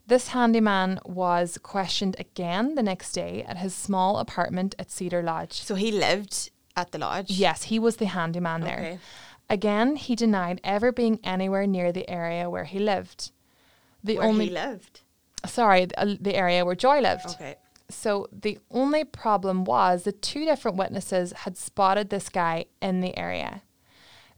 This 0.09 0.29
handyman 0.29 0.99
was 1.05 1.57
questioned 1.63 2.17
again 2.19 2.75
the 2.75 2.83
next 2.83 3.13
day 3.13 3.45
at 3.47 3.59
his 3.59 3.73
small 3.73 4.19
apartment 4.19 4.75
at 4.77 4.91
Cedar 4.91 5.23
Lodge. 5.23 5.63
So 5.63 5.77
he 5.77 5.93
lived 5.93 6.51
at 6.77 6.91
the 6.91 6.99
lodge. 6.99 7.31
Yes, 7.31 7.65
he 7.65 7.79
was 7.79 7.97
the 7.97 8.07
handyman 8.07 8.63
there. 8.63 8.79
Okay. 8.79 8.99
Again, 9.51 9.97
he 9.97 10.15
denied 10.15 10.61
ever 10.63 10.93
being 10.93 11.19
anywhere 11.25 11.67
near 11.67 11.91
the 11.91 12.09
area 12.09 12.49
where 12.49 12.65
he 12.65 12.79
lived. 12.79 13.33
The 14.03 14.17
Where 14.19 14.27
only 14.27 14.47
he 14.47 14.53
lived. 14.53 15.01
sorry, 15.45 15.87
the, 15.87 16.01
uh, 16.01 16.17
the 16.21 16.37
area 16.37 16.65
where 16.65 16.77
Joy 16.77 17.01
lived. 17.01 17.31
Okay. 17.31 17.57
So 17.91 18.29
the 18.33 18.59
only 18.71 19.03
problem 19.03 19.65
was 19.65 20.05
the 20.05 20.13
two 20.13 20.45
different 20.45 20.77
witnesses 20.77 21.33
had 21.33 21.59
spotted 21.59 22.09
this 22.09 22.29
guy 22.29 22.67
in 22.81 23.01
the 23.01 23.19
area. 23.19 23.63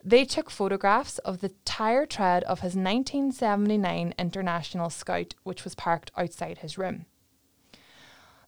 They 0.02 0.24
took 0.24 0.50
photographs 0.50 1.18
of 1.18 1.42
the 1.42 1.50
tire 1.66 2.06
tread 2.06 2.42
of 2.44 2.60
his 2.60 2.74
1979 2.74 4.14
International 4.18 4.90
Scout, 4.90 5.34
which 5.44 5.62
was 5.62 5.74
parked 5.74 6.10
outside 6.16 6.58
his 6.58 6.78
room. 6.78 7.04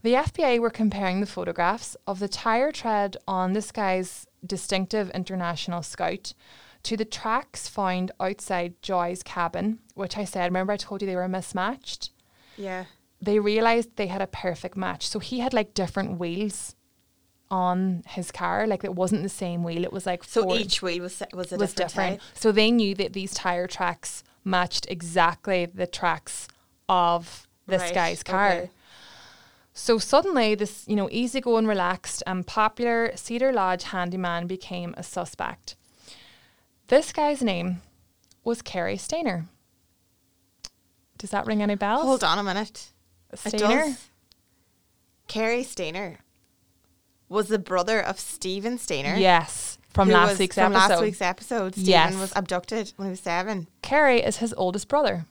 The 0.02 0.14
FBI 0.14 0.58
were 0.58 0.70
comparing 0.70 1.20
the 1.20 1.26
photographs 1.26 1.96
of 2.06 2.18
the 2.18 2.28
tire 2.28 2.72
tread 2.72 3.16
on 3.28 3.52
this 3.52 3.70
guy's 3.70 4.26
distinctive 4.46 5.10
International 5.10 5.82
Scout 5.82 6.34
to 6.84 6.96
the 6.96 7.04
tracks 7.04 7.66
found 7.68 8.12
outside 8.20 8.74
Joy's 8.82 9.22
cabin, 9.22 9.78
which 9.94 10.16
I 10.18 10.24
said, 10.24 10.44
remember 10.44 10.72
I 10.72 10.76
told 10.76 11.00
you 11.02 11.06
they 11.06 11.16
were 11.16 11.28
mismatched? 11.28 12.10
Yeah. 12.56 12.84
they 13.20 13.38
realized 13.38 13.96
they 13.96 14.06
had 14.08 14.20
a 14.22 14.26
perfect 14.26 14.76
match. 14.76 15.08
So 15.08 15.18
he 15.18 15.38
had 15.40 15.54
like 15.54 15.72
different 15.74 16.18
wheels 16.18 16.74
on 17.50 18.02
his 18.06 18.30
car. 18.30 18.66
Like 18.66 18.84
it 18.84 18.94
wasn't 18.94 19.22
the 19.22 19.28
same 19.28 19.62
wheel. 19.64 19.82
It 19.84 19.92
was 19.92 20.06
like 20.06 20.24
So 20.24 20.42
four- 20.42 20.56
each 20.56 20.82
wheel 20.82 21.02
was 21.02 21.22
was 21.32 21.52
a 21.52 21.56
was 21.56 21.72
different, 21.72 22.20
different. 22.20 22.22
So 22.34 22.52
they 22.52 22.70
knew 22.70 22.94
that 22.96 23.12
these 23.12 23.32
tire 23.34 23.66
tracks 23.66 24.22
matched 24.44 24.86
exactly 24.90 25.66
the 25.66 25.86
tracks 25.86 26.48
of 26.88 27.48
this 27.66 27.82
Right, 27.82 27.94
guy's 27.94 28.22
car. 28.22 28.52
okay. 28.52 28.70
So 29.84 29.98
suddenly, 29.98 30.54
this 30.54 30.88
you 30.88 30.96
know 30.96 31.10
easygoing, 31.12 31.66
relaxed, 31.66 32.22
and 32.26 32.46
popular 32.46 33.12
Cedar 33.16 33.52
Lodge 33.52 33.82
handyman 33.82 34.46
became 34.46 34.94
a 34.96 35.02
suspect. 35.02 35.76
This 36.86 37.12
guy's 37.12 37.42
name 37.42 37.82
was 38.44 38.62
Cary 38.62 38.96
Stayner. 38.96 39.44
Does 41.18 41.28
that 41.32 41.44
ring 41.44 41.62
any 41.62 41.74
bells? 41.74 42.04
Hold 42.04 42.24
on 42.24 42.38
a 42.38 42.42
minute. 42.42 42.92
Stayner. 43.34 43.98
Cary 45.28 45.62
Stayner 45.62 46.16
was 47.28 47.48
the 47.48 47.58
brother 47.58 48.00
of 48.00 48.18
Steven 48.18 48.78
Stayner. 48.78 49.20
Yes, 49.20 49.76
from 49.90 50.08
last 50.08 50.38
week's 50.38 50.54
from 50.54 50.72
episode. 50.72 50.94
last 50.94 51.02
week's 51.02 51.20
episode, 51.20 51.74
Steven 51.74 51.90
Yes. 51.90 52.16
was 52.18 52.32
abducted 52.34 52.94
when 52.96 53.08
he 53.08 53.10
was 53.10 53.20
seven. 53.20 53.68
Cary 53.82 54.22
is 54.22 54.38
his 54.38 54.54
oldest 54.56 54.88
brother. 54.88 55.26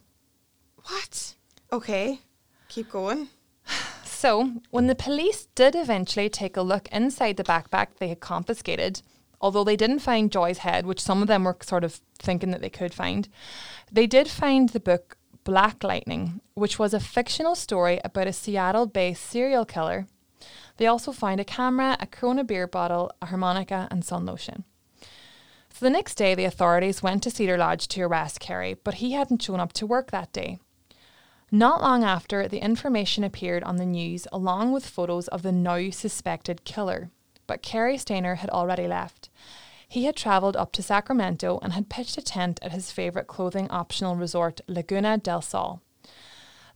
What? 0.84 1.34
Okay. 1.72 2.20
Keep 2.70 2.92
going. 2.92 3.30
So, 4.24 4.54
when 4.70 4.88
the 4.88 4.96
police 4.96 5.48
did 5.54 5.76
eventually 5.76 6.30
take 6.30 6.56
a 6.56 6.62
look 6.62 6.88
inside 6.94 7.36
the 7.36 7.44
backpack 7.44 7.98
they 8.00 8.08
had 8.08 8.22
confiscated, 8.22 9.02
although 9.42 9.66
they 9.66 9.76
didn't 9.76 10.00
find 10.00 10.32
Joy's 10.32 10.60
head, 10.60 10.86
which 10.86 11.02
some 11.02 11.22
of 11.22 11.28
them 11.28 11.44
were 11.44 11.58
sort 11.62 11.84
of 11.84 12.00
thinking 12.20 12.52
that 12.52 12.62
they 12.62 12.70
could 12.70 12.94
find, 12.94 13.28
they 13.92 14.08
did 14.08 14.30
find 14.30 14.70
the 14.70 14.80
book 14.80 15.18
Black 15.44 15.84
Lightning, 15.84 16.40
which 16.54 16.80
was 16.80 16.94
a 16.94 17.02
fictional 17.02 17.54
story 17.54 18.00
about 18.06 18.28
a 18.28 18.32
Seattle 18.32 18.86
based 18.86 19.26
serial 19.30 19.66
killer. 19.66 20.08
They 20.78 20.88
also 20.88 21.12
found 21.12 21.42
a 21.42 21.44
camera, 21.44 21.98
a 22.00 22.08
Corona 22.08 22.46
beer 22.46 22.66
bottle, 22.66 23.12
a 23.22 23.26
harmonica, 23.26 23.90
and 23.92 24.06
sun 24.06 24.26
lotion. 24.26 24.64
So 25.74 25.84
the 25.86 25.90
next 25.90 26.16
day, 26.16 26.34
the 26.34 26.46
authorities 26.46 27.04
went 27.04 27.24
to 27.24 27.30
Cedar 27.30 27.58
Lodge 27.58 27.90
to 27.90 28.02
arrest 28.04 28.40
Cary, 28.40 28.76
but 28.86 28.94
he 28.94 29.12
hadn't 29.12 29.42
shown 29.42 29.60
up 29.60 29.74
to 29.74 29.86
work 29.86 30.12
that 30.12 30.32
day. 30.32 30.60
Not 31.56 31.84
long 31.84 32.04
after, 32.04 32.48
the 32.48 32.64
information 32.64 33.24
appeared 33.24 33.64
on 33.64 33.76
the 33.76 33.86
news 33.86 34.26
along 34.32 34.72
with 34.72 34.88
photos 34.88 35.28
of 35.28 35.44
the 35.44 35.52
now 35.52 35.92
suspected 35.92 36.64
killer. 36.64 37.12
But 37.46 37.62
Cary 37.62 37.96
Stayner 37.96 38.38
had 38.38 38.50
already 38.50 38.88
left. 38.88 39.30
He 39.88 40.06
had 40.06 40.16
travelled 40.16 40.58
up 40.58 40.72
to 40.72 40.82
Sacramento 40.82 41.60
and 41.62 41.74
had 41.74 41.90
pitched 41.90 42.18
a 42.18 42.24
tent 42.24 42.58
at 42.64 42.72
his 42.72 42.92
favourite 42.92 43.28
clothing 43.28 43.70
optional 43.70 44.16
resort, 44.16 44.62
Laguna 44.68 45.20
del 45.20 45.44
Sol. 45.44 45.80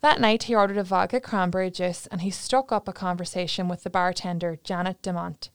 That 0.02 0.22
night, 0.22 0.44
he 0.44 0.54
ordered 0.54 0.78
a 0.78 0.84
vodka 0.84 1.22
cranberry 1.22 1.72
juice 1.72 2.06
and 2.12 2.22
he 2.22 2.30
struck 2.30 2.72
up 2.72 2.88
a 2.88 2.94
conversation 2.94 3.68
with 3.68 3.82
the 3.82 3.90
bartender, 3.90 4.60
Janet 4.63 5.02
DeMont. 5.02 5.50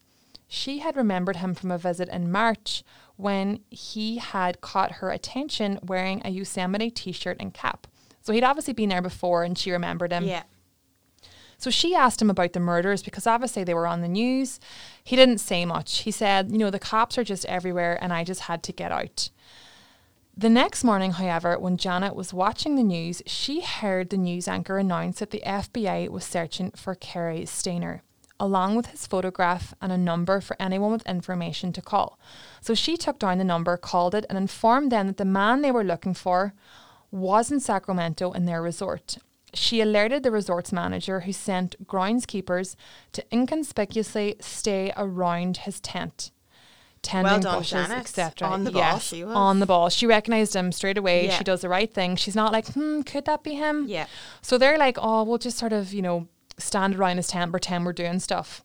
She 0.49 0.81
had 0.81 0.97
remembered 0.97 1.37
him 1.37 1.55
from 1.55 1.71
a 1.71 1.79
visit 1.79 2.09
in 2.09 2.33
March 2.33 2.83
when 3.15 3.61
he 3.71 4.17
had 4.17 4.61
caught 4.61 4.95
her 4.95 5.11
attention 5.11 5.79
wearing 5.81 6.23
a 6.25 6.31
Yosemite 6.31 6.91
t 6.91 7.13
shirt 7.13 7.37
and 7.39 7.55
cap. 7.55 7.87
So 8.23 8.33
he'd 8.33 8.45
obviously 8.45 8.73
been 8.73 8.89
there 8.89 9.03
before 9.03 9.45
and 9.45 9.57
she 9.59 9.71
remembered 9.73 10.13
him. 10.13 10.25
yeah. 10.25 10.45
So 11.59 11.71
she 11.71 11.95
asked 11.95 12.21
him 12.21 12.29
about 12.31 12.55
the 12.55 12.61
murders 12.61 13.05
because 13.05 13.25
obviously 13.25 13.63
they 13.63 13.75
were 13.75 13.87
on 13.87 14.01
the 14.01 14.09
news. 14.09 14.59
He 15.05 15.15
didn't 15.15 15.39
say 15.39 15.65
much. 15.65 15.99
He 16.01 16.11
said, 16.11 16.51
you 16.51 16.59
know, 16.59 16.71
the 16.71 16.81
cops 16.81 17.17
are 17.19 17.23
just 17.23 17.45
everywhere 17.45 17.97
and 18.03 18.13
I 18.13 18.25
just 18.25 18.41
had 18.43 18.65
to 18.65 18.73
get 18.73 18.91
out. 18.91 19.31
The 20.37 20.49
next 20.49 20.83
morning, 20.83 21.13
however, 21.13 21.57
when 21.59 21.77
Janet 21.77 22.17
was 22.17 22.33
watching 22.35 22.75
the 22.75 22.83
news, 22.83 23.23
she 23.27 23.61
heard 23.61 24.11
the 24.11 24.17
news 24.17 24.49
anchor 24.49 24.79
announce 24.79 25.21
that 25.21 25.31
the 25.31 25.43
FBI 25.47 26.09
was 26.09 26.25
searching 26.25 26.73
for 26.73 26.97
Cary 26.97 27.43
Stayner, 27.43 28.01
along 28.41 28.75
with 28.75 28.87
his 28.87 29.07
photograph 29.07 29.73
and 29.81 29.93
a 29.93 29.99
number 29.99 30.41
for 30.41 30.57
anyone 30.59 30.91
with 30.91 31.07
information 31.07 31.73
to 31.75 31.83
call. 31.83 32.19
So 32.61 32.75
she 32.75 32.97
took 32.97 33.21
down 33.21 33.39
the 33.39 33.45
number, 33.45 33.77
called 33.77 34.17
it, 34.17 34.27
and 34.29 34.37
informed 34.39 34.91
them 34.91 35.07
that 35.07 35.19
the 35.19 35.25
man 35.25 35.61
they 35.63 35.71
were 35.71 35.85
looking 35.85 36.15
for 36.15 36.55
was 37.13 37.53
in 37.53 37.61
Sacramento 37.61 38.33
in 38.33 38.47
their 38.47 38.61
resort. 38.61 39.19
She 39.55 39.81
alerted 39.81 40.23
the 40.23 40.31
resort's 40.31 40.73
manager, 40.73 41.21
who 41.21 41.33
sent 41.33 41.77
groundskeepers 41.87 42.75
to 43.13 43.25
inconspicuously 43.31 44.37
stay 44.41 44.93
around 44.97 45.59
his 45.59 45.79
tent. 45.79 46.31
Tending 47.03 47.33
Well 47.33 47.41
done, 47.41 47.59
bushes, 47.59 47.91
etc. 47.91 48.49
On 48.49 48.65
the 48.65 48.71
ball 48.71 48.99
she 48.99 49.25
was. 49.25 49.35
On 49.35 49.59
the 49.59 49.67
ball. 49.67 49.89
She 49.89 50.07
recognized 50.07 50.55
him 50.55 50.71
straight 50.73 50.97
away. 50.97 51.27
Yeah. 51.27 51.37
She 51.37 51.45
does 51.45 51.61
the 51.61 51.69
right 51.69 51.93
thing. 51.93 52.17
She's 52.17 52.37
not 52.37 52.53
like, 52.53 52.69
hmm, 52.69 53.03
could 53.03 53.25
that 53.25 53.43
be 53.43 53.55
him? 53.55 53.87
Yeah. 53.89 54.07
So 54.41 54.57
they're 54.57 54.79
like, 54.79 54.97
oh, 55.01 55.25
we'll 55.25 55.39
just 55.39 55.59
sort 55.59 55.73
of, 55.73 55.93
you 55.93 56.01
know, 56.01 56.29
stand 56.59 56.95
around 56.95 57.17
his 57.17 57.29
tent, 57.29 57.51
pretend 57.51 57.85
we're 57.85 57.93
doing 57.93 58.21
stuff. 58.21 58.63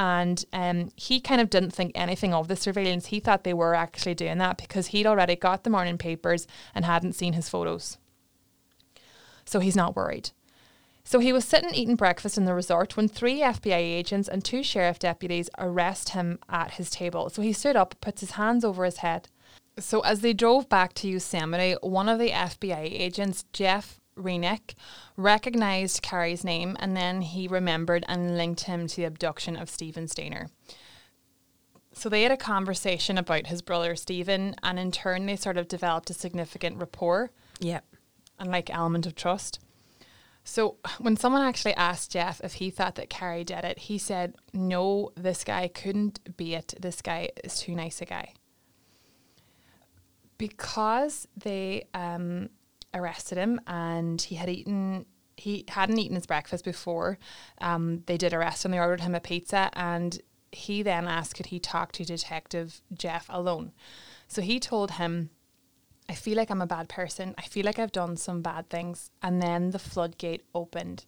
And 0.00 0.42
um, 0.54 0.92
he 0.96 1.20
kind 1.20 1.42
of 1.42 1.50
didn't 1.50 1.72
think 1.72 1.92
anything 1.94 2.32
of 2.32 2.48
the 2.48 2.56
surveillance. 2.56 3.08
He 3.08 3.20
thought 3.20 3.44
they 3.44 3.52
were 3.52 3.74
actually 3.74 4.14
doing 4.14 4.38
that 4.38 4.56
because 4.56 4.86
he'd 4.88 5.06
already 5.06 5.36
got 5.36 5.62
the 5.62 5.68
morning 5.68 5.98
papers 5.98 6.46
and 6.74 6.86
hadn't 6.86 7.12
seen 7.12 7.34
his 7.34 7.50
photos. 7.50 7.98
So 9.44 9.60
he's 9.60 9.76
not 9.76 9.94
worried. 9.94 10.30
So 11.04 11.18
he 11.18 11.34
was 11.34 11.44
sitting 11.44 11.74
eating 11.74 11.96
breakfast 11.96 12.38
in 12.38 12.46
the 12.46 12.54
resort 12.54 12.96
when 12.96 13.08
three 13.08 13.40
FBI 13.40 13.76
agents 13.76 14.26
and 14.26 14.42
two 14.42 14.62
sheriff 14.62 14.98
deputies 14.98 15.50
arrest 15.58 16.10
him 16.10 16.38
at 16.48 16.72
his 16.72 16.88
table. 16.88 17.28
So 17.28 17.42
he 17.42 17.52
stood 17.52 17.76
up, 17.76 17.94
puts 18.00 18.22
his 18.22 18.32
hands 18.32 18.64
over 18.64 18.86
his 18.86 18.98
head. 18.98 19.28
So 19.78 20.00
as 20.00 20.20
they 20.20 20.32
drove 20.32 20.70
back 20.70 20.94
to 20.94 21.08
Yosemite, 21.08 21.76
one 21.82 22.08
of 22.08 22.18
the 22.18 22.30
FBI 22.30 22.84
agents, 22.84 23.44
Jeff 23.52 23.99
Rinek, 24.20 24.74
recognized 25.16 26.02
Cary's 26.02 26.44
name 26.44 26.76
and 26.80 26.96
then 26.96 27.22
he 27.22 27.48
remembered 27.48 28.04
and 28.08 28.36
linked 28.36 28.62
him 28.64 28.86
to 28.86 28.96
the 28.96 29.04
abduction 29.04 29.56
of 29.56 29.68
Steven 29.70 30.06
Stayner. 30.06 30.48
So 31.92 32.08
they 32.08 32.22
had 32.22 32.32
a 32.32 32.36
conversation 32.36 33.18
about 33.18 33.48
his 33.48 33.62
brother 33.62 33.96
Steven, 33.96 34.54
and 34.62 34.78
in 34.78 34.92
turn, 34.92 35.26
they 35.26 35.34
sort 35.36 35.56
of 35.56 35.66
developed 35.66 36.08
a 36.10 36.14
significant 36.14 36.76
rapport 36.76 37.32
Yeah. 37.58 37.80
and 38.38 38.50
like 38.50 38.70
element 38.70 39.06
of 39.06 39.14
trust. 39.16 39.58
So 40.44 40.76
when 40.98 41.16
someone 41.16 41.42
actually 41.42 41.74
asked 41.74 42.12
Jeff 42.12 42.40
if 42.42 42.54
he 42.54 42.70
thought 42.70 42.94
that 42.94 43.10
Cary 43.10 43.44
did 43.44 43.64
it, 43.64 43.78
he 43.78 43.98
said, 43.98 44.36
"No, 44.54 45.10
this 45.16 45.44
guy 45.44 45.68
couldn't 45.68 46.36
be 46.36 46.54
it. 46.54 46.74
This 46.80 47.02
guy 47.02 47.30
is 47.44 47.58
too 47.58 47.74
nice 47.74 48.00
a 48.00 48.06
guy." 48.06 48.32
Because 50.38 51.28
they 51.36 51.84
um, 51.92 52.48
arrested 52.94 53.38
him 53.38 53.60
and 53.66 54.20
he 54.20 54.34
had 54.36 54.48
eaten, 54.48 55.06
he 55.36 55.64
hadn't 55.68 55.98
eaten 55.98 56.16
his 56.16 56.26
breakfast 56.26 56.64
before. 56.64 57.18
Um, 57.60 58.02
they 58.06 58.16
did 58.16 58.34
arrest 58.34 58.64
him. 58.64 58.72
They 58.72 58.78
ordered 58.78 59.00
him 59.00 59.14
a 59.14 59.20
pizza, 59.20 59.70
and 59.74 60.20
he 60.52 60.82
then 60.82 61.06
asked, 61.06 61.34
"Could 61.34 61.46
he 61.46 61.60
talk 61.60 61.92
to 61.92 62.04
Detective 62.04 62.82
Jeff 62.92 63.26
alone?" 63.28 63.72
So 64.28 64.42
he 64.42 64.60
told 64.60 64.92
him. 64.92 65.30
I 66.08 66.14
feel 66.14 66.36
like 66.36 66.50
I'm 66.50 66.60
a 66.60 66.66
bad 66.66 66.88
person. 66.88 67.36
I 67.38 67.42
feel 67.42 67.64
like 67.64 67.78
I've 67.78 67.92
done 67.92 68.16
some 68.16 68.42
bad 68.42 68.68
things. 68.68 69.12
And 69.22 69.40
then 69.40 69.70
the 69.70 69.78
floodgate 69.78 70.44
opened. 70.52 71.04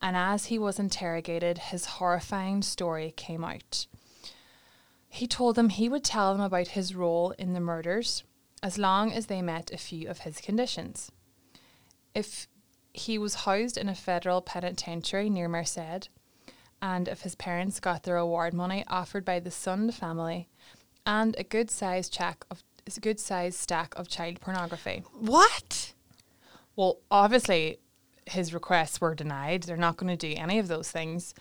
And 0.00 0.16
as 0.16 0.46
he 0.46 0.56
was 0.56 0.78
interrogated, 0.78 1.58
his 1.58 1.86
horrifying 1.86 2.62
story 2.62 3.12
came 3.16 3.42
out. 3.42 3.88
He 5.08 5.26
told 5.26 5.56
them 5.56 5.70
he 5.70 5.88
would 5.88 6.04
tell 6.04 6.32
them 6.32 6.42
about 6.42 6.68
his 6.68 6.94
role 6.94 7.32
in 7.32 7.54
the 7.54 7.60
murders 7.60 8.22
as 8.62 8.78
long 8.78 9.12
as 9.12 9.26
they 9.26 9.42
met 9.42 9.72
a 9.72 9.78
few 9.78 10.08
of 10.08 10.20
his 10.20 10.40
conditions. 10.40 11.10
If 12.16 12.48
he 12.94 13.18
was 13.18 13.44
housed 13.44 13.76
in 13.76 13.90
a 13.90 13.94
federal 13.94 14.40
penitentiary 14.40 15.28
near 15.28 15.48
Merced, 15.48 16.08
and 16.80 17.08
if 17.08 17.20
his 17.20 17.34
parents 17.34 17.78
got 17.78 18.04
the 18.04 18.14
reward 18.14 18.54
money 18.54 18.84
offered 18.88 19.22
by 19.22 19.38
the 19.38 19.50
Sund 19.50 19.92
family, 19.92 20.48
and 21.04 21.36
a 21.36 21.44
good 21.44 21.70
sized 21.70 22.14
check 22.14 22.46
of 22.50 22.64
a 22.86 23.00
good 23.00 23.20
sized 23.20 23.58
stack 23.58 23.94
of 23.96 24.08
child 24.08 24.40
pornography. 24.40 25.04
What? 25.12 25.92
Well, 26.74 27.00
obviously, 27.10 27.80
his 28.24 28.54
requests 28.54 28.98
were 28.98 29.14
denied. 29.14 29.64
They're 29.64 29.76
not 29.76 29.98
going 29.98 30.16
to 30.16 30.28
do 30.28 30.40
any 30.40 30.58
of 30.58 30.68
those 30.68 30.90
things. 30.90 31.34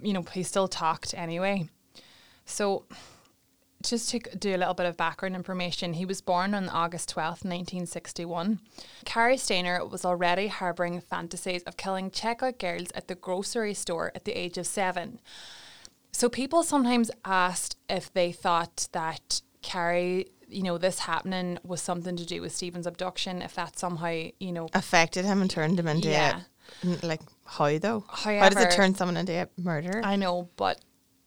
You 0.00 0.14
know, 0.14 0.22
he 0.22 0.42
still 0.42 0.68
talked 0.68 1.12
anyway. 1.12 1.68
So, 2.46 2.86
just 3.90 4.10
to 4.10 4.18
do 4.36 4.54
a 4.54 4.58
little 4.58 4.74
bit 4.74 4.86
of 4.86 4.96
background 4.96 5.34
information, 5.34 5.94
he 5.94 6.04
was 6.04 6.20
born 6.20 6.54
on 6.54 6.68
August 6.68 7.14
12th, 7.14 7.44
1961. 7.44 8.60
Cary 9.04 9.36
Stayner 9.36 9.88
was 9.90 10.04
already 10.04 10.48
harbouring 10.48 11.00
fantasies 11.00 11.62
of 11.64 11.76
killing 11.76 12.10
checkout 12.10 12.58
girls 12.58 12.88
at 12.94 13.08
the 13.08 13.14
grocery 13.14 13.74
store 13.74 14.12
at 14.14 14.24
the 14.24 14.32
age 14.32 14.58
of 14.58 14.66
seven. 14.66 15.20
So, 16.12 16.28
people 16.28 16.62
sometimes 16.62 17.10
asked 17.24 17.76
if 17.88 18.12
they 18.12 18.32
thought 18.32 18.88
that 18.92 19.42
Cary, 19.62 20.26
you 20.48 20.62
know, 20.62 20.78
this 20.78 21.00
happening 21.00 21.58
was 21.62 21.80
something 21.82 22.16
to 22.16 22.24
do 22.26 22.40
with 22.40 22.54
Steven's 22.54 22.86
abduction, 22.86 23.42
if 23.42 23.54
that 23.54 23.78
somehow, 23.78 24.24
you 24.40 24.52
know, 24.52 24.68
Affected 24.74 25.24
him 25.24 25.40
and 25.42 25.50
turned 25.50 25.78
him 25.78 25.86
into 25.88 26.08
Yeah. 26.08 26.40
a, 26.84 27.06
like 27.06 27.20
how 27.44 27.78
though? 27.78 28.04
how 28.08 28.48
does 28.48 28.62
it 28.62 28.70
turn 28.72 28.94
someone 28.94 29.16
into 29.16 29.32
a 29.32 29.48
murderer? 29.60 30.00
I 30.04 30.16
know, 30.16 30.48
but 30.56 30.80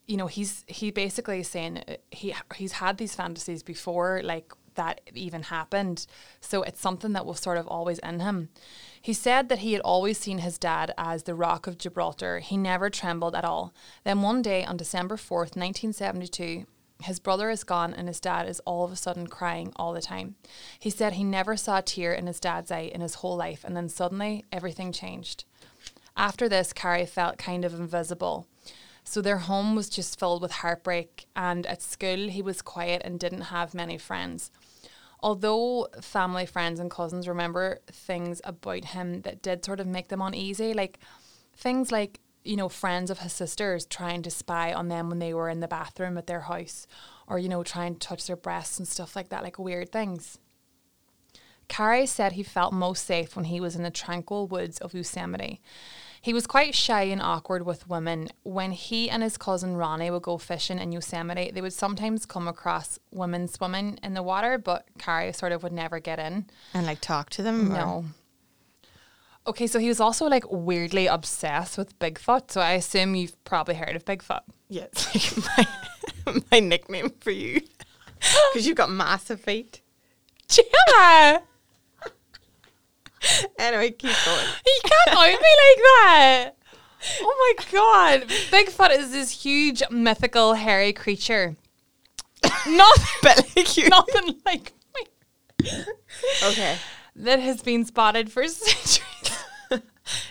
you 0.07 0.17
know, 0.17 0.27
he's 0.27 0.63
he 0.67 0.91
basically 0.91 1.43
saying 1.43 1.83
uh, 1.87 1.95
he 2.09 2.33
he's 2.55 2.73
had 2.73 2.97
these 2.97 3.15
fantasies 3.15 3.63
before, 3.63 4.21
like 4.23 4.53
that 4.75 5.01
even 5.13 5.43
happened. 5.43 6.07
So 6.39 6.63
it's 6.63 6.79
something 6.79 7.13
that 7.13 7.25
was 7.25 7.39
sort 7.39 7.57
of 7.57 7.67
always 7.67 7.99
in 7.99 8.19
him. 8.19 8.49
He 9.01 9.13
said 9.13 9.49
that 9.49 9.59
he 9.59 9.73
had 9.73 9.81
always 9.81 10.17
seen 10.17 10.39
his 10.39 10.57
dad 10.57 10.93
as 10.97 11.23
the 11.23 11.35
Rock 11.35 11.67
of 11.67 11.77
Gibraltar. 11.77 12.39
He 12.39 12.57
never 12.57 12.89
trembled 12.89 13.35
at 13.35 13.45
all. 13.45 13.73
Then 14.03 14.21
one 14.21 14.41
day 14.41 14.63
on 14.63 14.77
December 14.77 15.17
fourth, 15.17 15.55
nineteen 15.55 15.93
seventy 15.93 16.27
two. 16.27 16.65
His 17.03 17.19
brother 17.19 17.49
is 17.49 17.63
gone 17.63 17.95
and 17.95 18.07
his 18.07 18.19
dad 18.19 18.47
is 18.47 18.59
all 18.59 18.85
of 18.85 18.91
a 18.91 18.95
sudden 18.95 19.25
crying 19.25 19.73
all 19.75 19.91
the 19.91 20.01
time. 20.01 20.35
He 20.77 20.91
said 20.91 21.13
he 21.13 21.23
never 21.23 21.57
saw 21.57 21.79
a 21.79 21.81
tear 21.81 22.13
in 22.13 22.27
his 22.27 22.39
dad's 22.39 22.69
eye 22.69 22.91
in 22.93 23.01
his 23.01 23.15
whole 23.15 23.35
life, 23.35 23.63
and 23.63 23.75
then 23.75 23.89
suddenly 23.89 24.45
everything 24.51 24.91
changed. 24.91 25.45
After 26.15 26.47
this, 26.47 26.73
Cary 26.73 27.07
felt 27.07 27.39
kind 27.39 27.65
of 27.65 27.73
invisible. 27.73 28.45
So 29.03 29.21
their 29.21 29.39
home 29.39 29.75
was 29.75 29.89
just 29.89 30.19
filled 30.19 30.41
with 30.41 30.51
heartbreak, 30.51 31.25
and 31.35 31.65
at 31.65 31.81
school, 31.81 32.29
he 32.29 32.41
was 32.41 32.61
quiet 32.61 33.01
and 33.03 33.19
didn't 33.19 33.41
have 33.41 33.73
many 33.73 33.97
friends. 33.97 34.51
Although 35.23 35.87
family, 36.01 36.45
friends, 36.45 36.79
and 36.79 36.89
cousins 36.89 37.27
remember 37.27 37.79
things 37.91 38.41
about 38.43 38.85
him 38.85 39.21
that 39.21 39.41
did 39.41 39.65
sort 39.65 39.79
of 39.79 39.87
make 39.87 40.07
them 40.07 40.21
uneasy, 40.21 40.73
like 40.73 40.99
things 41.55 41.91
like, 41.91 42.19
you 42.43 42.55
know, 42.55 42.69
friends 42.69 43.11
of 43.11 43.19
his 43.19 43.33
sisters 43.33 43.85
trying 43.85 44.23
to 44.23 44.31
spy 44.31 44.73
on 44.73 44.87
them 44.87 45.09
when 45.09 45.19
they 45.19 45.33
were 45.33 45.49
in 45.49 45.59
the 45.59 45.67
bathroom 45.67 46.17
at 46.17 46.25
their 46.27 46.41
house, 46.41 46.87
or, 47.27 47.37
you 47.37 47.49
know, 47.49 47.63
trying 47.63 47.93
to 47.93 47.99
touch 47.99 48.25
their 48.25 48.35
breasts 48.35 48.79
and 48.79 48.87
stuff 48.87 49.15
like 49.15 49.29
that, 49.29 49.43
like 49.43 49.59
weird 49.59 49.91
things. 49.91 50.39
Cary 51.67 52.05
said 52.05 52.33
he 52.33 52.43
felt 52.43 52.73
most 52.73 53.05
safe 53.05 53.35
when 53.35 53.45
he 53.45 53.61
was 53.61 53.75
in 53.75 53.83
the 53.83 53.91
tranquil 53.91 54.47
woods 54.47 54.79
of 54.79 54.93
Yosemite. 54.93 55.61
He 56.23 56.33
was 56.33 56.45
quite 56.45 56.75
shy 56.75 57.03
and 57.03 57.21
awkward 57.21 57.65
with 57.65 57.87
women. 57.89 58.29
When 58.43 58.71
he 58.73 59.09
and 59.09 59.23
his 59.23 59.37
cousin 59.37 59.75
Ronnie 59.75 60.11
would 60.11 60.21
go 60.21 60.37
fishing 60.37 60.77
in 60.77 60.91
Yosemite, 60.91 61.49
they 61.51 61.61
would 61.61 61.73
sometimes 61.73 62.27
come 62.27 62.47
across 62.47 62.99
women 63.11 63.47
swimming 63.47 63.97
in 64.03 64.13
the 64.13 64.21
water, 64.21 64.59
but 64.59 64.85
Cary 64.99 65.33
sort 65.33 65.51
of 65.51 65.63
would 65.63 65.73
never 65.73 65.99
get 65.99 66.19
in. 66.19 66.45
and 66.75 66.85
like 66.85 67.01
talk 67.01 67.29
to 67.31 67.41
them? 67.43 67.71
or- 67.71 67.75
No. 67.75 68.05
Okay, 69.47 69.65
so 69.65 69.79
he 69.79 69.87
was 69.87 69.99
also 69.99 70.27
like 70.27 70.43
weirdly 70.51 71.07
obsessed 71.07 71.75
with 71.75 71.97
Bigfoot. 71.97 72.51
So 72.51 72.61
I 72.61 72.73
assume 72.73 73.15
you've 73.15 73.43
probably 73.43 73.73
heard 73.73 73.95
of 73.95 74.05
Bigfoot. 74.05 74.41
Yeah, 74.69 74.83
it's 74.93 75.47
like 75.57 75.67
my, 76.27 76.41
my 76.51 76.59
nickname 76.59 77.09
for 77.19 77.31
you. 77.31 77.61
Because 78.53 78.67
you've 78.67 78.77
got 78.77 78.91
massive 78.91 79.41
feet. 79.41 79.81
Gemma! 80.47 81.41
Anyway, 83.59 83.91
keep 83.91 84.15
going. 84.25 84.47
You 84.65 84.79
can't 84.83 85.17
out 85.17 85.27
me 85.27 85.33
like 85.33 85.77
that. 85.77 86.51
Oh 87.21 87.55
my 87.57 87.65
god. 87.71 88.27
Bigfoot 88.49 88.97
is 88.97 89.11
this 89.11 89.43
huge 89.43 89.83
mythical 89.89 90.53
hairy 90.55 90.93
creature. 90.93 91.55
Nothing 92.67 93.45
like 93.55 93.77
you. 93.77 93.89
nothing 93.89 94.35
like 94.45 94.73
me. 94.95 95.67
Okay. 96.43 96.77
That 97.15 97.39
has 97.39 97.61
been 97.61 97.85
spotted 97.85 98.31
for 98.31 98.47
centuries. 98.47 99.01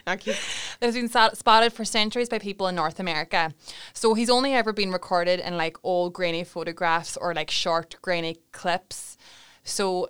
Now 0.07 0.17
keep. 0.17 0.37
that 0.81 0.87
has 0.87 0.95
been 0.95 1.09
spotted 1.09 1.73
for 1.73 1.85
centuries 1.85 2.29
by 2.29 2.39
people 2.39 2.69
in 2.69 2.75
North 2.75 3.01
America. 3.01 3.55
So 3.95 4.15
he's 4.15 4.29
only 4.29 4.53
ever 4.53 4.73
been 4.73 4.93
recorded 4.93 5.41
in 5.41 5.57
like 5.57 5.79
old 5.83 6.13
grainy 6.13 6.45
photographs 6.45 7.17
or 7.17 7.35
like 7.35 7.51
short 7.51 7.97
grainy 8.03 8.39
clips. 8.53 9.17
So 9.65 10.09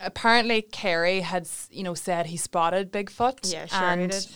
apparently 0.00 0.62
Cary 0.62 1.20
had, 1.20 1.48
you 1.70 1.82
know, 1.82 1.94
said 1.94 2.26
he 2.26 2.36
spotted 2.36 2.92
Bigfoot. 2.92 3.52
Yeah, 3.52 3.66
sure 3.66 3.78
he 3.78 3.84
and 3.84 4.10
did. 4.10 4.26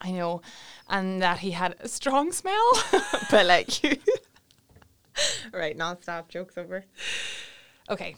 I 0.00 0.12
know, 0.12 0.42
and 0.88 1.20
that 1.22 1.38
he 1.38 1.52
had 1.52 1.74
a 1.80 1.88
strong 1.88 2.32
smell. 2.32 2.72
But 3.30 3.46
like 3.46 3.82
you. 3.82 3.96
right, 5.52 5.76
non-stop 5.76 6.28
jokes 6.28 6.56
over. 6.56 6.84
okay. 7.90 8.16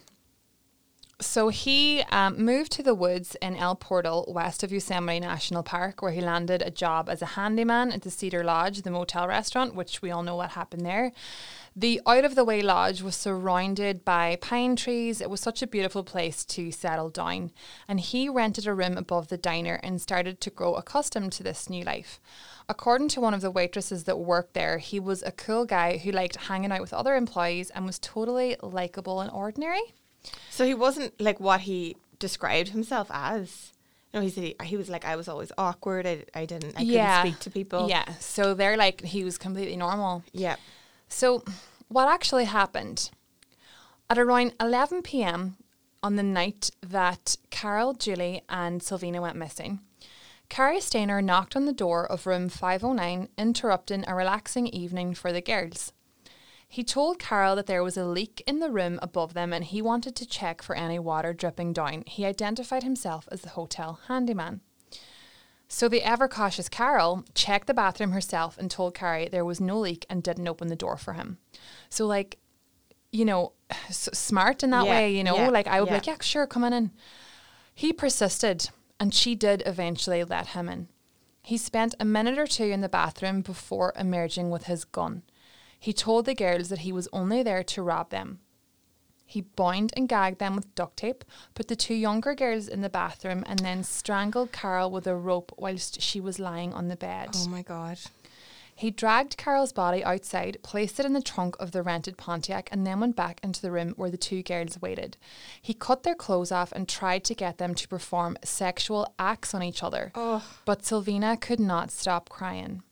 So 1.20 1.48
he 1.48 2.02
um, 2.10 2.42
moved 2.42 2.72
to 2.72 2.82
the 2.82 2.94
woods 2.94 3.36
in 3.42 3.54
El 3.54 3.76
Portal, 3.76 4.24
west 4.26 4.62
of 4.62 4.72
Yosemite 4.72 5.20
National 5.20 5.62
Park, 5.62 6.00
where 6.00 6.12
he 6.12 6.22
landed 6.22 6.62
a 6.62 6.70
job 6.70 7.10
as 7.10 7.20
a 7.20 7.26
handyman 7.26 7.92
at 7.92 8.02
the 8.02 8.10
Cedar 8.10 8.42
Lodge, 8.42 8.82
the 8.82 8.90
motel 8.90 9.28
restaurant, 9.28 9.74
which 9.74 10.00
we 10.00 10.10
all 10.10 10.22
know 10.22 10.36
what 10.36 10.52
happened 10.52 10.86
there. 10.86 11.12
The 11.76 12.00
out 12.06 12.24
of 12.24 12.34
the 12.34 12.44
way 12.44 12.62
lodge 12.62 13.00
was 13.00 13.14
surrounded 13.14 14.04
by 14.04 14.36
pine 14.40 14.74
trees. 14.76 15.20
It 15.20 15.30
was 15.30 15.40
such 15.40 15.62
a 15.62 15.66
beautiful 15.66 16.02
place 16.02 16.44
to 16.46 16.72
settle 16.72 17.10
down. 17.10 17.52
And 17.86 18.00
he 18.00 18.28
rented 18.28 18.66
a 18.66 18.74
room 18.74 18.96
above 18.96 19.28
the 19.28 19.38
diner 19.38 19.78
and 19.82 20.00
started 20.00 20.40
to 20.40 20.50
grow 20.50 20.74
accustomed 20.74 21.32
to 21.32 21.42
this 21.42 21.70
new 21.70 21.84
life. 21.84 22.20
According 22.68 23.08
to 23.10 23.20
one 23.20 23.34
of 23.34 23.40
the 23.40 23.50
waitresses 23.50 24.04
that 24.04 24.18
worked 24.18 24.54
there, 24.54 24.78
he 24.78 25.00
was 25.00 25.22
a 25.22 25.32
cool 25.32 25.64
guy 25.64 25.98
who 25.98 26.10
liked 26.10 26.36
hanging 26.36 26.72
out 26.72 26.80
with 26.80 26.92
other 26.92 27.14
employees 27.14 27.70
and 27.70 27.86
was 27.86 27.98
totally 27.98 28.56
likable 28.62 29.20
and 29.20 29.30
ordinary. 29.30 29.94
So 30.50 30.64
he 30.64 30.74
wasn't 30.74 31.18
like 31.20 31.40
what 31.40 31.60
he 31.60 31.96
described 32.18 32.70
himself 32.70 33.08
as. 33.12 33.72
No, 34.12 34.20
he 34.20 34.28
said 34.28 34.54
he, 34.64 34.76
was 34.76 34.90
like 34.90 35.04
I 35.04 35.14
was 35.14 35.28
always 35.28 35.52
awkward. 35.56 36.04
I, 36.04 36.24
I 36.34 36.44
didn't. 36.44 36.74
I 36.76 36.84
couldn't 36.84 37.20
speak 37.20 37.38
to 37.40 37.50
people. 37.50 37.88
Yeah. 37.88 38.04
So 38.18 38.54
they're 38.54 38.76
like, 38.76 39.02
he 39.02 39.22
was 39.22 39.38
completely 39.38 39.76
normal. 39.76 40.24
Yeah. 40.32 40.56
So, 41.10 41.44
what 41.88 42.08
actually 42.08 42.44
happened? 42.44 43.10
At 44.08 44.18
around 44.18 44.54
11 44.60 45.02
pm 45.02 45.56
on 46.02 46.16
the 46.16 46.22
night 46.22 46.70
that 46.80 47.36
Carol, 47.50 47.92
Julie, 47.92 48.42
and 48.48 48.80
Silvina 48.80 49.20
went 49.20 49.36
missing, 49.36 49.80
Cary 50.48 50.78
Stayner 50.78 51.22
knocked 51.22 51.56
on 51.56 51.66
the 51.66 51.72
door 51.72 52.10
of 52.10 52.26
room 52.26 52.48
509, 52.48 53.28
interrupting 53.36 54.04
a 54.06 54.14
relaxing 54.14 54.66
evening 54.68 55.14
for 55.14 55.32
the 55.32 55.42
girls. 55.42 55.92
He 56.66 56.84
told 56.84 57.18
Carol 57.18 57.56
that 57.56 57.66
there 57.66 57.82
was 57.82 57.96
a 57.96 58.04
leak 58.04 58.42
in 58.46 58.60
the 58.60 58.70
room 58.70 59.00
above 59.02 59.34
them 59.34 59.52
and 59.52 59.64
he 59.64 59.82
wanted 59.82 60.14
to 60.16 60.26
check 60.26 60.62
for 60.62 60.76
any 60.76 61.00
water 61.00 61.32
dripping 61.32 61.72
down. 61.72 62.04
He 62.06 62.24
identified 62.24 62.84
himself 62.84 63.28
as 63.32 63.42
the 63.42 63.50
hotel 63.50 63.98
handyman. 64.06 64.60
So 65.72 65.88
the 65.88 66.02
ever 66.02 66.26
cautious 66.26 66.68
Carol 66.68 67.24
checked 67.32 67.68
the 67.68 67.74
bathroom 67.74 68.10
herself 68.10 68.58
and 68.58 68.68
told 68.68 68.92
Cary 68.92 69.28
there 69.28 69.44
was 69.44 69.60
no 69.60 69.78
leak 69.78 70.04
and 70.10 70.20
didn't 70.20 70.48
open 70.48 70.66
the 70.66 70.74
door 70.74 70.96
for 70.96 71.12
him. 71.12 71.38
So 71.88 72.06
like, 72.06 72.38
you 73.12 73.24
know, 73.24 73.52
s- 73.88 74.08
smart 74.12 74.64
in 74.64 74.70
that 74.70 74.84
Yeah, 74.86 74.90
way, 74.90 75.12
you 75.12 75.22
know, 75.22 75.36
yeah, 75.36 75.48
like 75.48 75.68
I 75.68 75.78
would 75.80 75.86
be 75.86 75.90
yeah. 75.90 75.96
like, 75.98 76.06
yeah, 76.08 76.16
sure, 76.22 76.48
come 76.48 76.64
on 76.64 76.72
in. 76.72 76.90
He 77.72 77.92
persisted 77.92 78.68
and 78.98 79.14
she 79.14 79.36
did 79.36 79.62
eventually 79.64 80.24
let 80.24 80.48
him 80.48 80.68
in. 80.68 80.88
He 81.40 81.56
spent 81.56 81.94
a 82.00 82.04
minute 82.04 82.36
or 82.36 82.48
two 82.48 82.64
in 82.64 82.80
the 82.80 82.88
bathroom 82.88 83.40
before 83.40 83.92
emerging 83.96 84.50
with 84.50 84.64
his 84.64 84.84
gun. 84.84 85.22
He 85.78 85.92
told 85.92 86.26
the 86.26 86.34
girls 86.34 86.68
that 86.70 86.80
he 86.80 86.90
was 86.92 87.08
only 87.12 87.44
there 87.44 87.62
to 87.62 87.80
rob 87.82 88.10
them. 88.10 88.40
He 89.30 89.42
bound 89.42 89.92
and 89.96 90.08
gagged 90.08 90.40
them 90.40 90.56
with 90.56 90.74
duct 90.74 90.96
tape, 90.96 91.24
put 91.54 91.68
the 91.68 91.76
two 91.76 91.94
younger 91.94 92.34
girls 92.34 92.66
in 92.66 92.80
the 92.80 92.88
bathroom, 92.88 93.44
and 93.46 93.60
then 93.60 93.84
strangled 93.84 94.50
Carol 94.50 94.90
with 94.90 95.06
a 95.06 95.14
rope 95.14 95.52
whilst 95.56 96.02
she 96.02 96.20
was 96.20 96.40
lying 96.40 96.72
on 96.72 96.88
the 96.88 96.96
bed. 96.96 97.28
Oh 97.36 97.48
my 97.48 97.62
god. 97.62 97.98
He 98.74 98.90
dragged 98.90 99.36
Carol's 99.36 99.72
body 99.72 100.02
outside, 100.02 100.58
placed 100.64 100.98
it 100.98 101.06
in 101.06 101.12
the 101.12 101.22
trunk 101.22 101.54
of 101.60 101.70
the 101.70 101.80
rented 101.80 102.16
Pontiac, 102.16 102.68
and 102.72 102.84
then 102.84 102.98
went 102.98 103.14
back 103.14 103.38
into 103.44 103.62
the 103.62 103.70
room 103.70 103.90
where 103.90 104.10
the 104.10 104.16
two 104.16 104.42
girls 104.42 104.82
waited. 104.82 105.16
He 105.62 105.74
cut 105.74 106.02
their 106.02 106.16
clothes 106.16 106.50
off 106.50 106.72
and 106.72 106.88
tried 106.88 107.22
to 107.24 107.34
get 107.34 107.58
them 107.58 107.76
to 107.76 107.86
perform 107.86 108.36
sexual 108.42 109.14
acts 109.16 109.54
on 109.54 109.62
each 109.62 109.84
other. 109.84 110.10
Oh. 110.16 110.44
But 110.64 110.82
Silvina 110.82 111.40
could 111.40 111.60
not 111.60 111.92
stop 111.92 112.28
crying. 112.28 112.82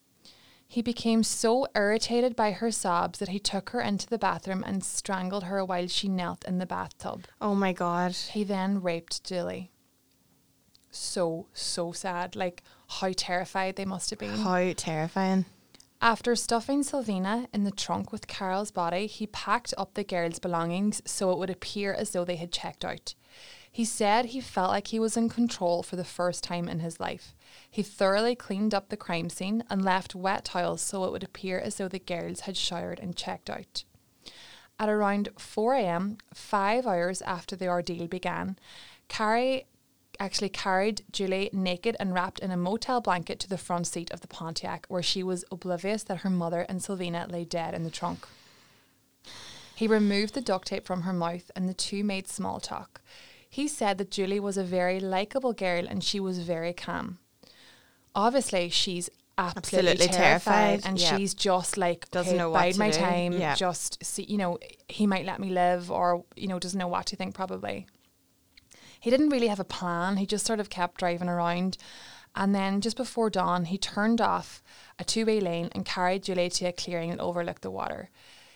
He 0.71 0.83
became 0.83 1.23
so 1.23 1.67
irritated 1.75 2.37
by 2.37 2.53
her 2.53 2.71
sobs 2.71 3.19
that 3.21 3.31
he 3.31 3.39
took 3.39 3.71
her 3.71 3.81
into 3.81 4.07
the 4.07 4.19
bathroom 4.19 4.63
and 4.67 4.85
strangled 4.85 5.45
her 5.45 5.65
while 5.65 5.89
she 5.89 6.09
knelt 6.09 6.45
in 6.45 6.59
the 6.59 6.67
bathtub. 6.67 7.25
Oh 7.41 7.55
my 7.55 7.73
god. 7.73 8.13
He 8.13 8.45
then 8.45 8.83
raped 8.83 9.25
Julie. 9.25 9.73
So, 10.91 11.47
so 11.55 11.93
sad. 11.93 12.37
Like, 12.37 12.63
how 12.87 13.13
terrified 13.17 13.77
they 13.77 13.87
must 13.87 14.11
have 14.11 14.19
been. 14.19 14.37
How 14.37 14.73
terrifying. 14.77 15.47
After 16.03 16.37
stuffing 16.37 16.83
Silvina 16.83 17.49
in 17.53 17.65
the 17.65 17.71
trunk 17.71 18.13
with 18.13 18.29
Carol's 18.29 18.71
body, 18.71 19.07
he 19.07 19.27
packed 19.27 19.73
up 19.79 19.95
the 19.95 20.05
girls' 20.05 20.39
belongings 20.39 21.01
so 21.07 21.33
it 21.33 21.39
would 21.39 21.51
appear 21.51 21.95
as 21.95 22.11
though 22.11 22.27
they 22.27 22.37
had 22.37 22.53
checked 22.53 22.85
out. 22.85 23.15
He 23.73 23.85
said 23.85 24.27
he 24.27 24.41
felt 24.41 24.71
like 24.71 24.89
he 24.89 25.01
was 25.01 25.17
in 25.17 25.29
control 25.29 25.83
for 25.83 25.97
the 25.97 26.05
first 26.05 26.45
time 26.45 26.69
in 26.69 26.81
his 26.81 27.01
life. 27.01 27.35
He 27.71 27.83
thoroughly 27.83 28.35
cleaned 28.35 28.75
up 28.75 28.89
the 28.89 28.97
crime 28.97 29.29
scene 29.29 29.63
and 29.69 29.85
left 29.85 30.15
wet 30.15 30.45
towels 30.47 30.81
so 30.81 31.05
it 31.05 31.13
would 31.13 31.25
appear 31.25 31.59
as 31.59 31.77
though 31.77 31.89
the 31.89 31.99
girls 31.99 32.41
had 32.41 32.57
showered 32.57 32.99
and 32.99 33.15
checked 33.15 33.51
out. 33.51 33.85
At 34.81 34.89
around 34.89 35.29
4 35.37 35.75
am, 35.75 36.19
five 36.33 36.87
hours 36.87 37.21
after 37.23 37.57
the 37.57 37.69
ordeal 37.69 38.07
began, 38.07 38.59
Cary 39.09 39.67
actually 40.21 40.49
carried 40.49 41.03
Julie 41.13 41.51
naked 41.53 41.97
and 42.01 42.15
wrapped 42.15 42.41
in 42.41 42.51
a 42.51 42.57
motel 42.57 43.01
blanket 43.01 43.39
to 43.41 43.49
the 43.49 43.59
front 43.59 43.87
seat 43.87 44.11
of 44.11 44.21
the 44.21 44.29
Pontiac, 44.29 44.87
where 44.89 45.03
she 45.03 45.23
was 45.23 45.45
oblivious 45.51 46.03
that 46.05 46.19
her 46.19 46.31
mother 46.31 46.63
and 46.69 46.81
Silvina 46.81 47.31
lay 47.31 47.45
dead 47.45 47.75
in 47.75 47.85
the 47.85 47.91
trunk. 47.91 48.27
He 49.75 49.87
removed 49.87 50.35
the 50.35 50.41
duct 50.41 50.69
tape 50.69 50.85
from 50.85 51.03
her 51.03 51.13
mouth 51.13 51.51
and 51.55 51.69
the 51.69 51.75
two 51.75 52.03
made 52.03 52.27
small 52.27 52.59
talk. 52.59 53.01
He 53.49 53.69
said 53.69 53.99
that 53.99 54.11
Julie 54.11 54.41
was 54.41 54.57
a 54.57 54.65
very 54.65 54.99
likable 54.99 55.53
girl 55.53 55.87
and 55.89 56.03
she 56.03 56.19
was 56.19 56.41
very 56.41 56.73
calm. 56.73 57.19
Obviously, 58.19 58.69
she's 58.69 59.09
absolutely, 59.39 59.93
absolutely 59.93 60.15
terrified, 60.15 60.55
terrified, 60.55 60.89
and 60.89 60.99
yeah. 60.99 61.17
she's 61.17 61.35
just 61.35 61.77
like 61.77 62.11
doesn't 62.11 62.35
okay, 62.35 62.39
know 62.39 62.53
bide 62.53 62.77
my 62.77 62.91
do. 62.91 62.99
time 62.99 63.33
yeah. 63.33 63.55
just 63.55 64.05
see 64.05 64.25
you 64.25 64.37
know 64.37 64.59
he 64.89 65.07
might 65.07 65.25
let 65.25 65.39
me 65.39 65.49
live 65.51 65.93
or 65.93 66.25
you 66.35 66.49
know 66.49 66.59
doesn't 66.59 66.79
know 66.79 66.89
what 66.89 67.07
to 67.07 67.15
think 67.15 67.35
probably 67.35 67.87
he 69.01 69.11
didn't 69.11 69.31
really 69.31 69.49
have 69.49 69.61
a 69.61 69.65
plan. 69.65 70.17
He 70.17 70.27
just 70.27 70.47
sort 70.47 70.61
of 70.61 70.71
kept 70.71 70.99
driving 70.99 71.29
around. 71.29 71.77
And 72.35 72.55
then 72.55 72.81
just 72.81 72.97
before 72.97 73.31
dawn, 73.31 73.67
he 73.67 73.79
turned 73.79 74.21
off 74.21 74.63
a 74.99 75.05
two 75.05 75.25
way 75.27 75.41
lane 75.41 75.71
and 75.73 75.85
carried 75.85 76.25
Julie 76.25 76.51
to 76.51 76.67
a 76.67 76.73
clearing 76.73 77.11
that 77.11 77.21
overlooked 77.21 77.63
the 77.63 77.71
water. 77.71 78.11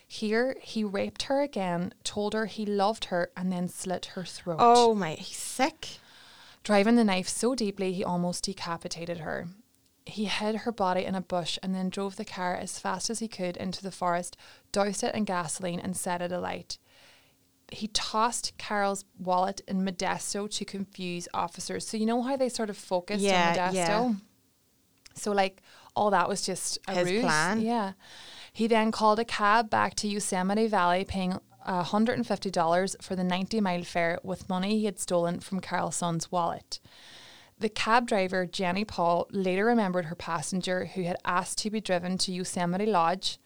Here, 0.07 0.57
he 0.61 0.85
raped 0.85 1.23
her 1.25 1.41
again, 1.41 1.95
told 2.05 2.35
her 2.35 2.45
he 2.47 2.67
loved 2.67 3.07
her, 3.07 3.31
and 3.35 3.51
then 3.51 3.69
slit 3.69 4.07
her 4.15 4.25
throat. 4.25 4.59
Oh 4.59 4.95
my, 4.95 5.13
he's 5.13 5.39
sick. 5.39 5.89
Driving 6.63 6.97
the 6.97 7.05
knife 7.05 7.29
so 7.29 7.55
deeply, 7.55 7.93
he 7.93 8.05
almost 8.05 8.45
decapitated 8.45 9.19
her. 9.19 9.49
He 10.05 10.25
hid 10.25 10.57
her 10.57 10.73
body 10.73 11.05
in 11.05 11.15
a 11.15 11.21
bush 11.21 11.59
and 11.63 11.75
then 11.75 11.89
drove 11.89 12.17
the 12.17 12.25
car 12.25 12.55
as 12.57 12.79
fast 12.79 13.11
as 13.11 13.21
he 13.21 13.29
could 13.29 13.57
into 13.57 13.83
the 13.83 13.93
forest, 13.93 14.37
doused 14.73 15.03
it 15.03 15.15
in 15.15 15.25
gasoline, 15.25 15.81
and 15.81 15.97
set 15.97 16.21
it 16.21 16.33
alight 16.33 16.79
he 17.73 17.89
tossed 17.89 18.57
Carol's 18.59 19.05
wallet 19.19 19.61
in 19.67 19.85
Modesto 19.85 20.51
to 20.51 20.65
confuse 20.65 21.27
officers. 21.33 21.87
So 21.87 21.97
you 21.97 22.07
know 22.07 22.23
how 22.23 22.37
they 22.37 22.49
sort 22.49 22.71
of 22.71 22.77
focused 22.77 23.23
yeah, 23.23 23.49
on 23.49 23.57
Modesto? 23.57 23.75
Yeah. 23.75 24.13
So 25.15 25.33
like 25.33 25.63
all 25.97 26.11
that 26.11 26.29
was 26.29 26.43
just 26.43 26.79
a 26.87 26.95
his 26.95 27.11
ruse. 27.11 27.23
plan. 27.23 27.61
Yeah. 27.61 27.93
He 28.53 28.67
then 28.67 28.93
called 28.93 29.19
a 29.19 29.25
cab 29.25 29.71
back 29.71 29.95
to 29.97 30.09
Yosemite 30.09 30.67
Valley, 30.67 31.05
paying 31.05 31.39
$150 31.67 33.03
for 33.03 33.17
the 33.17 33.25
90 33.25 33.61
mile 33.61 33.83
fare 33.83 34.19
with 34.23 34.49
money 34.49 34.79
he 34.79 34.85
had 34.85 34.99
stolen 34.99 35.41
from 35.41 35.61
Carol 35.61 35.91
Sund's 35.91 36.31
wallet. 36.31 36.81
The 37.59 37.69
cab 37.69 38.07
driver, 38.07 38.47
Jenny 38.47 38.85
Paul, 38.85 39.29
later 39.31 39.65
remembered 39.65 40.07
her 40.07 40.15
passenger 40.15 40.87
who 40.87 41.03
had 41.03 41.17
asked 41.25 41.59
to 41.59 41.71
be 41.71 41.81
driven 41.81 42.19
to 42.19 42.33
Yosemite 42.33 42.87
Lodge 42.87 43.39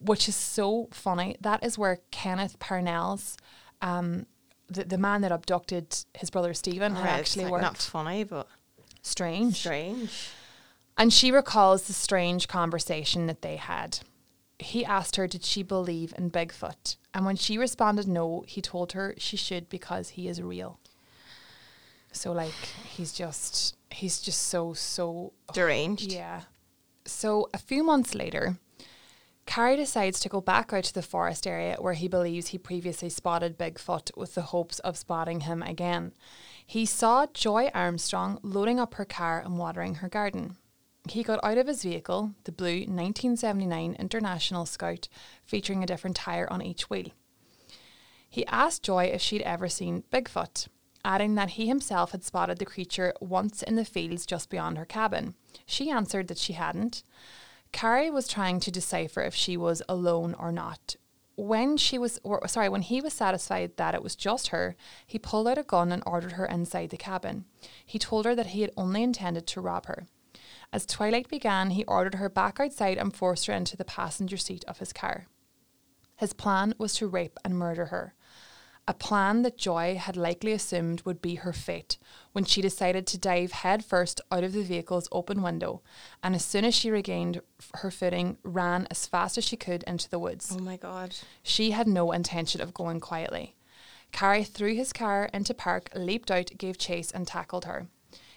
which 0.00 0.28
is 0.28 0.34
so 0.34 0.88
funny. 0.90 1.36
That 1.40 1.62
is 1.62 1.78
where 1.78 2.00
Kenneth 2.10 2.58
Parnell's, 2.58 3.36
um, 3.82 4.26
the, 4.68 4.84
the 4.84 4.98
man 4.98 5.20
that 5.20 5.32
abducted 5.32 6.04
his 6.14 6.30
brother 6.30 6.54
Steven, 6.54 6.94
had 6.94 7.06
actually 7.06 7.44
like 7.44 7.52
worked. 7.52 7.62
Not 7.62 7.76
funny, 7.76 8.24
but 8.24 8.48
strange. 9.02 9.58
Strange. 9.58 10.30
And 10.96 11.12
she 11.12 11.30
recalls 11.30 11.84
the 11.84 11.92
strange 11.92 12.48
conversation 12.48 13.26
that 13.26 13.42
they 13.42 13.56
had. 13.56 14.00
He 14.58 14.84
asked 14.84 15.16
her, 15.16 15.26
Did 15.26 15.44
she 15.44 15.62
believe 15.62 16.12
in 16.16 16.30
Bigfoot? 16.30 16.96
And 17.12 17.24
when 17.24 17.36
she 17.36 17.58
responded 17.58 18.06
no, 18.06 18.44
he 18.46 18.60
told 18.60 18.92
her 18.92 19.14
she 19.18 19.36
should 19.36 19.68
because 19.68 20.10
he 20.10 20.28
is 20.28 20.40
real. 20.40 20.78
So, 22.12 22.32
like, 22.32 22.54
he's 22.88 23.12
just, 23.12 23.76
he's 23.90 24.20
just 24.20 24.42
so, 24.42 24.72
so 24.72 25.32
deranged. 25.52 26.12
Yeah. 26.12 26.42
So, 27.04 27.48
a 27.54 27.58
few 27.58 27.82
months 27.84 28.14
later, 28.14 28.58
Cary 29.46 29.76
decides 29.76 30.20
to 30.20 30.28
go 30.28 30.40
back 30.40 30.72
out 30.72 30.84
to 30.84 30.94
the 30.94 31.02
forest 31.02 31.46
area 31.46 31.76
where 31.80 31.94
he 31.94 32.06
believes 32.08 32.48
he 32.48 32.58
previously 32.58 33.08
spotted 33.08 33.58
Bigfoot 33.58 34.16
with 34.16 34.34
the 34.34 34.42
hopes 34.42 34.78
of 34.80 34.96
spotting 34.96 35.40
him 35.40 35.62
again. 35.62 36.12
He 36.64 36.86
saw 36.86 37.26
Joy 37.34 37.70
Armstrong 37.74 38.38
loading 38.42 38.78
up 38.78 38.94
her 38.94 39.04
car 39.04 39.40
and 39.40 39.58
watering 39.58 39.96
her 39.96 40.08
garden. 40.08 40.56
He 41.08 41.22
got 41.22 41.40
out 41.42 41.58
of 41.58 41.66
his 41.66 41.82
vehicle, 41.82 42.34
the 42.44 42.52
blue 42.52 42.80
1979 42.80 43.96
International 43.98 44.66
Scout, 44.66 45.08
featuring 45.44 45.82
a 45.82 45.86
different 45.86 46.16
tyre 46.16 46.46
on 46.50 46.62
each 46.62 46.90
wheel. 46.90 47.08
He 48.28 48.46
asked 48.46 48.82
Joy 48.82 49.06
if 49.06 49.20
she'd 49.20 49.42
ever 49.42 49.68
seen 49.68 50.04
Bigfoot, 50.12 50.68
adding 51.04 51.34
that 51.34 51.50
he 51.50 51.66
himself 51.66 52.12
had 52.12 52.22
spotted 52.22 52.58
the 52.58 52.64
creature 52.64 53.14
once 53.20 53.62
in 53.62 53.76
the 53.76 53.84
fields 53.84 54.26
just 54.26 54.50
beyond 54.50 54.78
her 54.78 54.84
cabin. 54.84 55.34
She 55.66 55.90
answered 55.90 56.28
that 56.28 56.38
she 56.38 56.52
hadn't, 56.52 57.02
Cary 57.72 58.10
was 58.10 58.28
trying 58.28 58.60
to 58.60 58.70
decipher 58.70 59.22
if 59.22 59.34
she 59.34 59.56
was 59.56 59.82
alone 59.88 60.34
or 60.38 60.52
not. 60.52 60.96
When 61.36 61.76
she 61.76 61.98
was, 61.98 62.20
or, 62.22 62.46
sorry, 62.48 62.68
when 62.68 62.82
he 62.82 63.00
was 63.00 63.14
satisfied 63.14 63.76
that 63.76 63.94
it 63.94 64.02
was 64.02 64.14
just 64.16 64.48
her, 64.48 64.76
he 65.06 65.18
pulled 65.18 65.48
out 65.48 65.56
a 65.56 65.62
gun 65.62 65.90
and 65.90 66.02
ordered 66.04 66.32
her 66.32 66.44
inside 66.44 66.90
the 66.90 66.96
cabin. 66.96 67.46
He 67.86 67.98
told 67.98 68.26
her 68.26 68.34
that 68.34 68.48
he 68.48 68.60
had 68.60 68.72
only 68.76 69.02
intended 69.02 69.46
to 69.48 69.60
rob 69.60 69.86
her. 69.86 70.06
As 70.72 70.86
twilight 70.86 71.28
began, 71.28 71.70
he 71.70 71.84
ordered 71.84 72.16
her 72.16 72.28
back 72.28 72.60
outside 72.60 72.98
and 72.98 73.14
forced 73.14 73.46
her 73.46 73.52
into 73.52 73.76
the 73.76 73.84
passenger 73.84 74.36
seat 74.36 74.64
of 74.68 74.78
his 74.78 74.92
car. 74.92 75.26
His 76.16 76.32
plan 76.32 76.74
was 76.78 76.94
to 76.94 77.08
rape 77.08 77.38
and 77.44 77.58
murder 77.58 77.86
her 77.86 78.14
a 78.90 78.92
plan 78.92 79.42
that 79.42 79.56
Joy 79.56 79.94
had 79.94 80.16
likely 80.16 80.50
assumed 80.50 81.02
would 81.02 81.22
be 81.22 81.36
her 81.36 81.52
fate 81.52 81.96
when 82.32 82.44
she 82.44 82.60
decided 82.60 83.06
to 83.06 83.18
dive 83.18 83.52
headfirst 83.52 84.20
out 84.32 84.42
of 84.42 84.52
the 84.52 84.64
vehicle's 84.64 85.08
open 85.12 85.42
window 85.42 85.80
and 86.24 86.34
as 86.34 86.44
soon 86.44 86.64
as 86.64 86.74
she 86.74 86.90
regained 86.90 87.40
her 87.74 87.92
footing 87.92 88.36
ran 88.42 88.88
as 88.90 89.06
fast 89.06 89.38
as 89.38 89.44
she 89.44 89.56
could 89.56 89.84
into 89.84 90.10
the 90.10 90.18
woods. 90.18 90.52
Oh 90.52 90.60
my 90.60 90.76
god. 90.76 91.14
She 91.44 91.70
had 91.70 91.86
no 91.86 92.10
intention 92.10 92.60
of 92.60 92.74
going 92.74 92.98
quietly. 92.98 93.54
Cary 94.10 94.42
threw 94.42 94.74
his 94.74 94.92
car 94.92 95.30
into 95.32 95.54
park, 95.54 95.90
leaped 95.94 96.32
out, 96.32 96.50
gave 96.58 96.76
chase 96.76 97.12
and 97.12 97.28
tackled 97.28 97.66
her. 97.66 97.86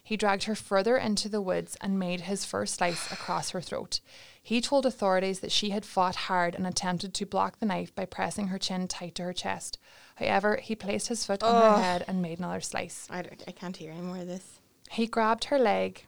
He 0.04 0.18
dragged 0.18 0.44
her 0.44 0.56
further 0.56 0.98
into 0.98 1.30
the 1.30 1.42
woods 1.42 1.78
and 1.80 1.98
made 1.98 2.22
his 2.22 2.44
first 2.44 2.76
slice 2.76 3.10
across 3.10 3.52
her 3.52 3.62
throat. 3.62 4.02
He 4.42 4.60
told 4.60 4.86
authorities 4.86 5.40
that 5.40 5.52
she 5.52 5.70
had 5.70 5.86
fought 5.86 6.16
hard 6.28 6.56
and 6.56 6.68
attempted 6.68 7.14
to 7.14 7.26
block 7.26 7.60
the 7.60 7.66
knife 7.66 7.96
by 7.96 8.06
pressing 8.06 8.48
her 8.48 8.60
chin 8.60 8.90
tight 8.90 9.16
to 9.16 9.24
her 9.24 9.32
chest. 9.32 9.80
However, 10.16 10.58
he 10.62 10.76
placed 10.76 11.08
his 11.08 11.26
foot 11.26 11.42
on 11.42 11.56
her 11.56 11.82
head 11.82 12.04
and 12.06 12.22
made 12.22 12.40
another 12.40 12.60
slice. 12.60 13.08
I, 13.10 13.24
I 13.48 13.52
can't 13.52 13.78
hear 13.78 13.92
any 13.92 14.02
more 14.02 14.18
of 14.18 14.28
this. 14.28 14.60
He 14.92 15.08
grabbed 15.08 15.46
her 15.46 15.58
leg, 15.58 16.04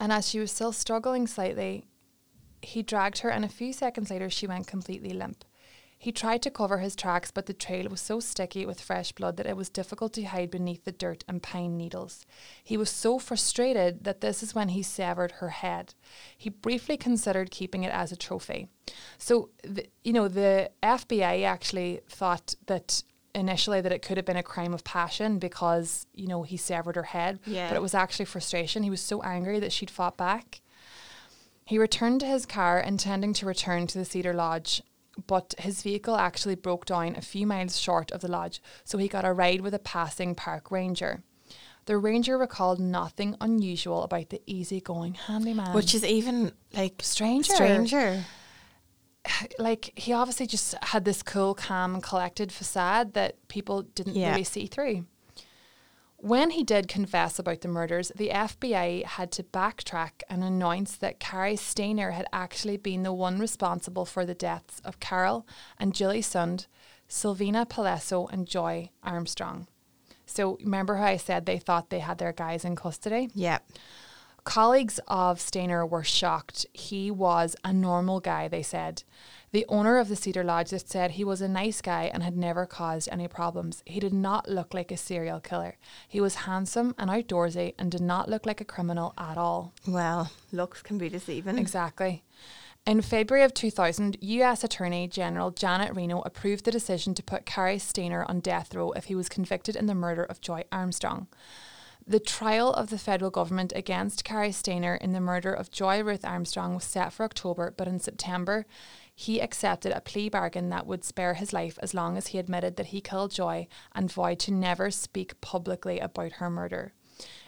and 0.00 0.10
as 0.10 0.26
she 0.26 0.40
was 0.40 0.50
still 0.50 0.72
struggling 0.72 1.26
slightly, 1.26 1.84
he 2.62 2.82
dragged 2.82 3.18
her, 3.18 3.28
and 3.28 3.44
a 3.44 3.48
few 3.48 3.74
seconds 3.74 4.10
later, 4.10 4.30
she 4.30 4.46
went 4.46 4.66
completely 4.66 5.10
limp. 5.10 5.44
He 6.00 6.12
tried 6.12 6.42
to 6.42 6.50
cover 6.50 6.78
his 6.78 6.94
tracks, 6.94 7.32
but 7.32 7.46
the 7.46 7.52
trail 7.52 7.88
was 7.88 8.00
so 8.00 8.20
sticky 8.20 8.64
with 8.64 8.80
fresh 8.80 9.10
blood 9.10 9.36
that 9.36 9.46
it 9.46 9.56
was 9.56 9.68
difficult 9.68 10.12
to 10.12 10.22
hide 10.22 10.50
beneath 10.50 10.84
the 10.84 10.92
dirt 10.92 11.24
and 11.26 11.42
pine 11.42 11.76
needles. 11.76 12.24
He 12.62 12.76
was 12.76 12.88
so 12.88 13.18
frustrated 13.18 14.04
that 14.04 14.20
this 14.20 14.40
is 14.40 14.54
when 14.54 14.68
he 14.68 14.82
severed 14.84 15.32
her 15.32 15.48
head. 15.48 15.94
He 16.36 16.50
briefly 16.50 16.96
considered 16.96 17.50
keeping 17.50 17.82
it 17.82 17.92
as 17.92 18.12
a 18.12 18.16
trophy. 18.16 18.68
So, 19.18 19.50
the, 19.64 19.86
you 20.04 20.12
know, 20.12 20.28
the 20.28 20.70
FBI 20.84 21.44
actually 21.44 22.00
thought 22.08 22.54
that 22.66 23.02
initially 23.34 23.80
that 23.80 23.92
it 23.92 24.02
could 24.02 24.18
have 24.18 24.26
been 24.26 24.36
a 24.36 24.42
crime 24.42 24.72
of 24.72 24.84
passion 24.84 25.40
because, 25.40 26.06
you 26.14 26.28
know, 26.28 26.44
he 26.44 26.56
severed 26.56 26.94
her 26.94 27.02
head. 27.02 27.40
Yeah. 27.44 27.68
But 27.68 27.76
it 27.76 27.82
was 27.82 27.94
actually 27.94 28.26
frustration. 28.26 28.84
He 28.84 28.90
was 28.90 29.00
so 29.00 29.20
angry 29.22 29.58
that 29.58 29.72
she'd 29.72 29.90
fought 29.90 30.16
back. 30.16 30.60
He 31.64 31.76
returned 31.76 32.20
to 32.20 32.26
his 32.26 32.46
car, 32.46 32.78
intending 32.78 33.34
to 33.34 33.46
return 33.46 33.86
to 33.88 33.98
the 33.98 34.04
Cedar 34.04 34.32
Lodge 34.32 34.80
but 35.26 35.54
his 35.58 35.82
vehicle 35.82 36.16
actually 36.16 36.54
broke 36.54 36.86
down 36.86 37.16
a 37.16 37.20
few 37.20 37.46
miles 37.46 37.78
short 37.78 38.10
of 38.12 38.20
the 38.20 38.28
lodge, 38.28 38.62
so 38.84 38.98
he 38.98 39.08
got 39.08 39.24
a 39.24 39.32
ride 39.32 39.60
with 39.60 39.74
a 39.74 39.78
passing 39.78 40.34
park 40.34 40.70
ranger. 40.70 41.22
The 41.86 41.96
ranger 41.96 42.36
recalled 42.36 42.80
nothing 42.80 43.34
unusual 43.40 44.02
about 44.02 44.28
the 44.28 44.42
easygoing 44.46 45.14
handyman. 45.14 45.72
Which 45.72 45.94
is 45.94 46.04
even 46.04 46.52
like 46.74 47.00
stranger. 47.02 47.54
Stranger. 47.54 48.24
Like 49.58 49.92
he 49.94 50.14
obviously 50.14 50.46
just 50.46 50.74
had 50.82 51.04
this 51.04 51.22
cool, 51.22 51.54
calm, 51.54 52.00
collected 52.00 52.50
facade 52.50 53.12
that 53.12 53.36
people 53.48 53.82
didn't 53.82 54.16
yeah. 54.16 54.30
really 54.30 54.44
see 54.44 54.66
through. 54.66 55.04
When 56.20 56.50
he 56.50 56.64
did 56.64 56.88
confess 56.88 57.38
about 57.38 57.60
the 57.60 57.68
murders, 57.68 58.10
the 58.16 58.30
FBI 58.30 59.04
had 59.04 59.30
to 59.32 59.44
backtrack 59.44 60.22
and 60.28 60.42
announce 60.42 60.96
that 60.96 61.20
Cary 61.20 61.54
Stayner 61.54 62.12
had 62.12 62.26
actually 62.32 62.76
been 62.76 63.04
the 63.04 63.12
one 63.12 63.38
responsible 63.38 64.04
for 64.04 64.26
the 64.26 64.34
deaths 64.34 64.82
of 64.84 64.98
Carol 64.98 65.46
and 65.78 65.94
Julie 65.94 66.20
Sund, 66.20 66.66
Silvina 67.08 67.64
Pelosi, 67.68 68.28
and 68.32 68.48
Joy 68.48 68.90
Armstrong. 69.04 69.68
So 70.26 70.58
remember 70.60 70.96
how 70.96 71.04
I 71.04 71.18
said 71.18 71.46
they 71.46 71.58
thought 71.58 71.88
they 71.88 72.00
had 72.00 72.18
their 72.18 72.32
guys 72.32 72.64
in 72.64 72.74
custody? 72.74 73.30
Yep. 73.34 73.70
Colleagues 74.48 74.98
of 75.06 75.40
Stayner 75.40 75.86
were 75.86 76.02
shocked. 76.02 76.64
He 76.72 77.10
was 77.10 77.54
a 77.62 77.70
normal 77.70 78.18
guy, 78.18 78.48
they 78.48 78.62
said. 78.62 79.02
The 79.52 79.66
owner 79.68 79.98
of 79.98 80.08
the 80.08 80.16
Cedar 80.16 80.42
Lodge 80.42 80.70
said 80.70 81.10
he 81.10 81.22
was 81.22 81.42
a 81.42 81.48
nice 81.48 81.82
guy 81.82 82.10
and 82.14 82.22
had 82.22 82.34
never 82.34 82.64
caused 82.64 83.10
any 83.12 83.28
problems. 83.28 83.82
He 83.84 84.00
did 84.00 84.14
not 84.14 84.48
look 84.48 84.72
like 84.72 84.90
a 84.90 84.96
serial 84.96 85.40
killer. 85.40 85.76
He 86.08 86.18
was 86.18 86.46
handsome 86.46 86.94
and 86.96 87.10
outdoorsy 87.10 87.74
and 87.78 87.90
did 87.90 88.00
not 88.00 88.30
look 88.30 88.46
like 88.46 88.62
a 88.62 88.64
criminal 88.64 89.12
at 89.18 89.36
all. 89.36 89.74
Well, 89.86 90.30
looks 90.50 90.80
can 90.80 90.96
be 90.96 91.10
deceiving. 91.10 91.58
Exactly. 91.58 92.24
In 92.86 93.02
February 93.02 93.44
of 93.44 93.52
2000, 93.52 94.16
US 94.18 94.64
Attorney 94.64 95.08
General 95.08 95.50
Janet 95.50 95.94
Reno 95.94 96.22
approved 96.22 96.64
the 96.64 96.70
decision 96.70 97.12
to 97.12 97.22
put 97.22 97.44
Cary 97.44 97.76
Stayner 97.76 98.24
on 98.26 98.40
death 98.40 98.74
row 98.74 98.92
if 98.92 99.04
he 99.04 99.14
was 99.14 99.28
convicted 99.28 99.76
in 99.76 99.84
the 99.84 99.94
murder 99.94 100.24
of 100.24 100.40
Joy 100.40 100.64
Armstrong. 100.72 101.26
The 102.08 102.18
trial 102.18 102.72
of 102.72 102.88
the 102.88 102.96
federal 102.96 103.30
government 103.30 103.70
against 103.76 104.24
Cary 104.24 104.48
Stayner 104.48 104.96
in 104.96 105.12
the 105.12 105.20
murder 105.20 105.52
of 105.52 105.70
Joy 105.70 106.02
Ruth 106.02 106.24
Armstrong 106.24 106.74
was 106.74 106.84
set 106.84 107.12
for 107.12 107.22
October, 107.24 107.74
but 107.76 107.86
in 107.86 108.00
September, 108.00 108.64
he 109.14 109.42
accepted 109.42 109.92
a 109.92 110.00
plea 110.00 110.30
bargain 110.30 110.70
that 110.70 110.86
would 110.86 111.04
spare 111.04 111.34
his 111.34 111.52
life 111.52 111.78
as 111.82 111.92
long 111.92 112.16
as 112.16 112.28
he 112.28 112.38
admitted 112.38 112.76
that 112.76 112.86
he 112.86 113.02
killed 113.02 113.32
Joy 113.32 113.68
and 113.94 114.10
vowed 114.10 114.38
to 114.38 114.52
never 114.52 114.90
speak 114.90 115.38
publicly 115.42 115.98
about 115.98 116.32
her 116.32 116.48
murder. 116.48 116.94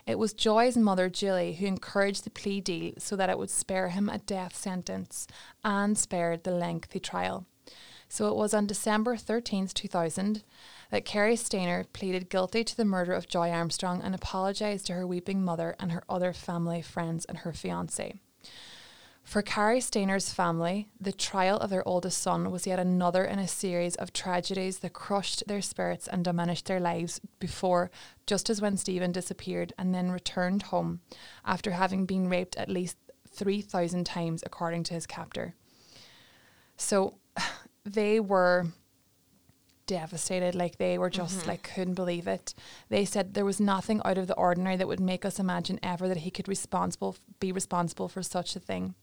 It 0.07 0.19
was 0.19 0.35
Joy's 0.35 0.77
mother, 0.77 1.09
Julie, 1.09 1.55
who 1.55 1.65
encouraged 1.65 2.25
the 2.25 2.31
plea 2.31 2.61
deal 2.61 2.93
so 2.99 3.17
that 3.17 3.31
it 3.31 3.39
would 3.39 3.49
spare 3.49 3.89
him 3.89 4.11
a 4.11 4.19
death 4.19 4.55
sentence 4.55 5.27
and 5.65 5.97
spared 5.97 6.45
the 6.45 6.51
lengthy 6.51 7.01
trial. 7.01 7.47
So 8.11 8.27
it 8.27 8.35
was 8.35 8.53
on 8.53 8.67
December 8.67 9.17
13th, 9.17 9.73
2000, 9.73 10.43
that 10.91 11.05
Cary 11.05 11.37
Stayner 11.37 11.85
pleaded 11.93 12.29
guilty 12.29 12.65
to 12.65 12.77
the 12.77 12.85
murder 12.85 13.13
of 13.13 13.29
Joy 13.29 13.51
Armstrong 13.51 14.01
and 14.03 14.15
apologised 14.15 14.87
to 14.87 14.95
her 14.95 15.07
weeping 15.07 15.43
mother 15.43 15.77
and 15.79 15.93
her 15.93 16.03
other 16.09 16.33
family, 16.33 16.83
friends, 16.83 17.25
and 17.25 17.39
her 17.39 17.53
fiance. 17.53 18.21
For 19.23 19.43
Cary 19.43 19.79
Stayner's 19.79 20.33
family, 20.33 20.89
the 21.01 21.13
trial 21.13 21.59
of 21.59 21.71
their 21.71 21.87
oldest 21.87 22.21
son 22.21 22.51
was 22.51 22.67
yet 22.67 22.81
another 22.81 23.23
in 23.25 23.39
a 23.39 23.47
series 23.47 23.95
of 23.95 24.13
tragedies 24.13 24.81
that 24.81 24.93
crushed 24.93 25.45
their 25.47 25.63
spirits 25.63 26.09
and 26.09 26.25
diminished 26.25 26.67
their 26.67 26.81
lives 26.81 27.21
before, 27.39 27.93
just 28.27 28.51
as 28.51 28.61
when 28.61 28.77
Steven 28.77 29.13
disappeared 29.13 29.73
and 29.79 29.95
then 29.95 30.11
returned 30.11 30.65
home 30.65 31.01
after 31.45 31.71
having 31.73 32.07
been 32.07 32.29
raped 32.29 32.57
at 32.57 32.69
least 32.69 32.97
3,000 33.29 34.05
times, 34.05 34.43
according 34.45 34.83
to 34.85 34.95
his 34.95 35.07
captor. 35.07 35.55
So 36.77 37.19
they 37.85 38.19
were 38.19 38.67
devastated. 39.91 40.55
Like 40.55 40.79
they 40.79 40.99
were 40.99 41.11
just 41.11 41.41
mm-hmm. 41.41 41.49
like 41.49 41.63
couldn't 41.75 41.95
believe 41.95 42.29
it. 42.29 42.55
They 42.89 43.05
said 43.05 43.35
there 43.35 43.45
was 43.45 43.61
nothing 43.61 44.01
out 44.05 44.19
of 44.19 44.29
the 44.29 44.37
ordinary 44.37 44.77
that 44.77 44.87
would 44.87 45.01
make 45.01 45.25
us 45.25 45.41
imagine 45.41 45.81
ever 45.83 46.07
that 46.07 46.19
he 46.19 46.31
could 46.31 46.47
responsible 46.47 47.17
be 47.41 47.51
responsible 47.51 48.09
for 48.09 48.23
such 48.23 48.55
a 48.55 48.61
thing. 48.61 48.95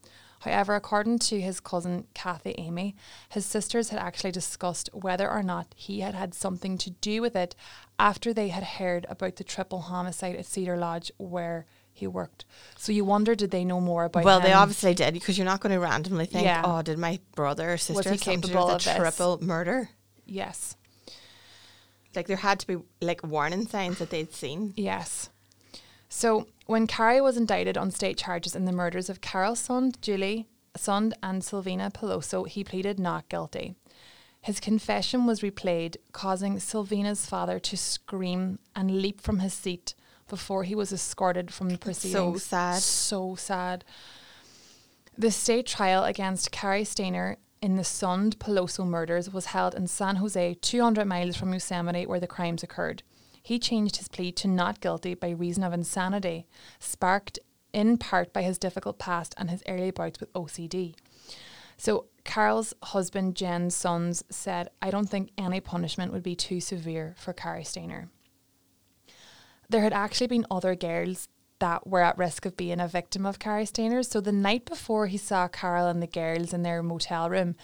However, 0.42 0.76
according 0.76 1.20
to 1.20 1.42
his 1.42 1.60
cousin 1.60 2.06
Kathy 2.14 2.56
Amy, 2.58 2.96
his 3.30 3.46
sisters 3.46 3.90
had 3.90 4.00
actually 4.00 4.32
discussed 4.32 4.90
whether 4.94 5.30
or 5.30 5.44
not 5.44 5.74
he 5.76 6.00
had 6.02 6.16
had 6.16 6.34
something 6.34 6.78
to 6.78 6.92
do 6.92 7.22
with 7.22 7.36
it 7.36 7.56
after 8.00 8.34
they 8.34 8.50
had 8.50 8.64
heard 8.64 9.06
about 9.10 9.36
the 9.36 9.44
triple 9.44 9.82
homicide 9.82 10.36
at 10.36 10.46
Cedar 10.46 10.78
Lodge 10.78 11.12
where 11.18 11.66
he 11.92 12.08
worked. 12.08 12.46
So 12.78 12.92
you 12.92 13.04
wonder, 13.04 13.34
did 13.34 13.52
they 13.52 13.66
know 13.66 13.82
more 13.82 14.06
about? 14.06 14.24
Well, 14.24 14.40
him? 14.40 14.46
they 14.46 14.54
obviously 14.54 14.94
did 14.94 15.16
because 15.16 15.38
you're 15.38 15.46
not 15.46 15.60
going 15.60 15.74
to 15.74 15.80
randomly 15.80 16.28
think, 16.28 16.46
yeah. 16.46 16.62
"Oh, 16.64 16.82
did 16.84 17.00
my 17.00 17.20
brother 17.36 17.74
or 17.74 17.78
sister 17.78 18.12
was 18.12 18.22
he 18.22 18.38
capable 18.38 18.70
of 18.70 18.84
triple 18.84 19.44
murder?" 19.44 19.90
Yes. 20.28 20.76
Like 22.16 22.28
there 22.28 22.38
had 22.38 22.60
to 22.60 22.68
be 22.68 22.78
like 23.02 23.26
warning 23.26 23.68
signs 23.68 24.00
that 24.00 24.10
they'd 24.10 24.34
seen. 24.34 24.74
Yes. 24.76 25.30
So 26.10 26.48
when 26.66 26.88
Cary 26.88 27.22
was 27.22 27.38
indicted 27.38 27.78
on 27.78 27.92
state 27.92 28.18
charges 28.18 28.56
in 28.56 28.66
the 28.66 28.72
murders 28.72 29.10
of 29.10 29.22
Carol 29.22 29.54
Sund, 29.54 30.00
Julie 30.02 30.48
Sund, 30.78 31.14
and 31.22 31.42
Silvina 31.42 31.92
Pelosso, 31.92 32.48
he 32.48 32.64
pleaded 32.64 33.00
not 33.00 33.30
guilty. 33.30 33.76
His 34.42 34.60
confession 34.60 35.26
was 35.26 35.42
replayed, 35.42 35.98
causing 36.12 36.56
Silvina's 36.56 37.26
father 37.26 37.60
to 37.60 37.76
scream 37.76 38.60
and 38.76 39.02
leap 39.02 39.20
from 39.20 39.40
his 39.40 39.54
seat 39.54 39.94
before 40.28 40.64
he 40.64 40.76
was 40.76 40.94
escorted 40.94 41.54
from 41.54 41.70
the 41.70 41.78
proceedings. 41.78 42.14
So 42.14 42.38
sad. 42.38 42.82
So 42.82 43.36
sad. 43.36 43.84
The 45.18 45.32
state 45.32 45.66
trial 45.66 46.04
against 46.04 46.52
Cary 46.52 46.84
Stayner 46.84 47.38
in 47.62 47.76
the 47.76 47.84
Sund 47.84 48.38
Pelosso 48.38 48.86
murders 48.86 49.32
was 49.32 49.48
held 49.48 49.76
in 49.76 49.88
San 49.88 50.18
Jose, 50.18 50.56
200 50.56 51.06
miles 51.06 51.36
from 51.36 51.54
Yosemite, 51.54 52.06
where 52.06 52.20
the 52.20 52.28
crimes 52.28 52.64
occurred. 52.64 53.04
He 53.42 53.60
changed 53.60 53.98
his 53.98 54.08
plea 54.08 54.32
to 54.34 54.48
not 54.48 54.82
guilty 54.82 55.14
by 55.14 55.30
reason 55.30 55.64
of 55.64 55.74
insanity, 55.74 56.48
sparked 56.80 57.40
in 57.74 57.98
part 57.98 58.34
by 58.34 58.42
his 58.42 58.58
difficult 58.58 59.00
past 59.00 59.34
and 59.38 59.50
his 59.50 59.64
early 59.68 59.92
bouts 59.92 60.20
with 60.20 60.34
OCD. 60.34 60.96
So, 61.78 62.06
Carol's 62.24 62.74
husband, 62.84 63.36
Jens 63.36 63.76
Sund, 63.76 64.24
said, 64.30 64.70
I 64.82 64.90
don't 64.90 65.10
think 65.10 65.32
any 65.38 65.62
punishment 65.62 66.12
would 66.12 66.24
be 66.24 66.36
too 66.36 66.60
severe 66.60 67.14
for 67.18 67.34
Cary 67.34 67.64
Stayner. 67.64 68.10
There 69.70 69.82
had 69.82 69.94
actually 69.94 70.28
been 70.28 70.46
other 70.50 70.76
girls 70.76 71.28
that 71.60 71.88
were 71.88 72.02
at 72.02 72.18
risk 72.18 72.46
of 72.46 72.58
being 72.58 72.80
a 72.80 72.88
victim 72.88 73.26
of 73.26 73.40
Cary 73.40 73.66
Stayner's. 73.66 74.08
So 74.08 74.22
the 74.22 74.32
night 74.32 74.66
before 74.66 75.08
he 75.08 75.18
saw 75.18 75.48
Carol 75.48 75.88
and 75.88 76.02
the 76.02 76.08
girls 76.08 76.54
in 76.54 76.64
their 76.64 76.84
motel 76.84 77.30
room, 77.30 77.56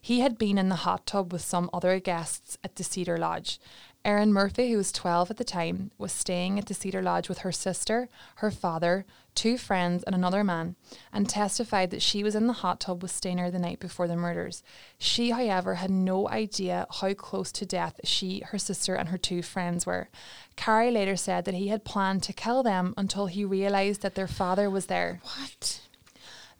he 0.00 0.20
had 0.20 0.38
been 0.38 0.58
in 0.58 0.68
the 0.68 0.76
hot 0.76 1.06
tub 1.06 1.32
with 1.32 1.42
some 1.42 1.70
other 1.72 1.98
guests 2.00 2.58
at 2.62 2.76
the 2.76 2.84
Cedar 2.84 3.18
Lodge. 3.18 3.58
Erin 4.04 4.32
Murphy, 4.32 4.70
who 4.70 4.78
was 4.78 4.92
12 4.92 5.30
at 5.30 5.36
the 5.36 5.44
time, 5.44 5.90
was 5.98 6.12
staying 6.12 6.58
at 6.58 6.66
the 6.66 6.74
Cedar 6.74 7.02
Lodge 7.02 7.28
with 7.28 7.38
her 7.38 7.52
sister, 7.52 8.08
her 8.36 8.50
father, 8.50 9.04
two 9.34 9.58
friends, 9.58 10.02
and 10.04 10.14
another 10.14 10.42
man, 10.42 10.76
and 11.12 11.28
testified 11.28 11.90
that 11.90 12.02
she 12.02 12.22
was 12.22 12.34
in 12.34 12.46
the 12.46 12.52
hot 12.54 12.80
tub 12.80 13.02
with 13.02 13.12
Stayner 13.12 13.50
the 13.50 13.58
night 13.58 13.80
before 13.80 14.08
the 14.08 14.16
murders. 14.16 14.62
She, 14.98 15.30
however, 15.30 15.76
had 15.76 15.90
no 15.90 16.28
idea 16.28 16.86
how 17.00 17.12
close 17.14 17.52
to 17.52 17.66
death 17.66 18.00
she, 18.04 18.42
her 18.46 18.58
sister, 18.58 18.94
and 18.94 19.10
her 19.10 19.18
two 19.18 19.42
friends 19.42 19.84
were. 19.84 20.08
Cary 20.56 20.90
later 20.90 21.16
said 21.16 21.44
that 21.44 21.54
he 21.54 21.68
had 21.68 21.84
planned 21.84 22.22
to 22.24 22.32
kill 22.32 22.62
them 22.62 22.94
until 22.96 23.26
he 23.26 23.44
realised 23.44 24.02
that 24.02 24.14
their 24.14 24.28
father 24.28 24.70
was 24.70 24.86
there. 24.86 25.20
What? 25.22 25.87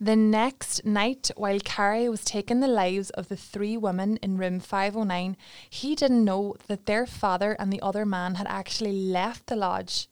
The 0.01 0.15
next 0.15 0.85
night, 0.85 1.31
while 1.37 1.59
Cary 1.59 2.09
was 2.09 2.25
taking 2.25 2.61
the 2.61 2.69
lives 2.69 3.11
of 3.11 3.29
the 3.29 3.37
three 3.37 3.77
women 3.77 4.17
in 4.19 4.37
room 4.37 4.61
509, 4.61 5.37
he 5.69 5.97
didn't 5.97 6.25
know 6.25 6.55
that 6.69 6.87
their 6.87 7.05
father 7.05 7.57
and 7.59 7.73
the 7.73 7.81
other 7.81 8.07
man 8.07 8.37
had 8.37 8.47
actually 8.49 8.93
left 8.93 9.49
the 9.49 9.57
lodge 9.57 10.09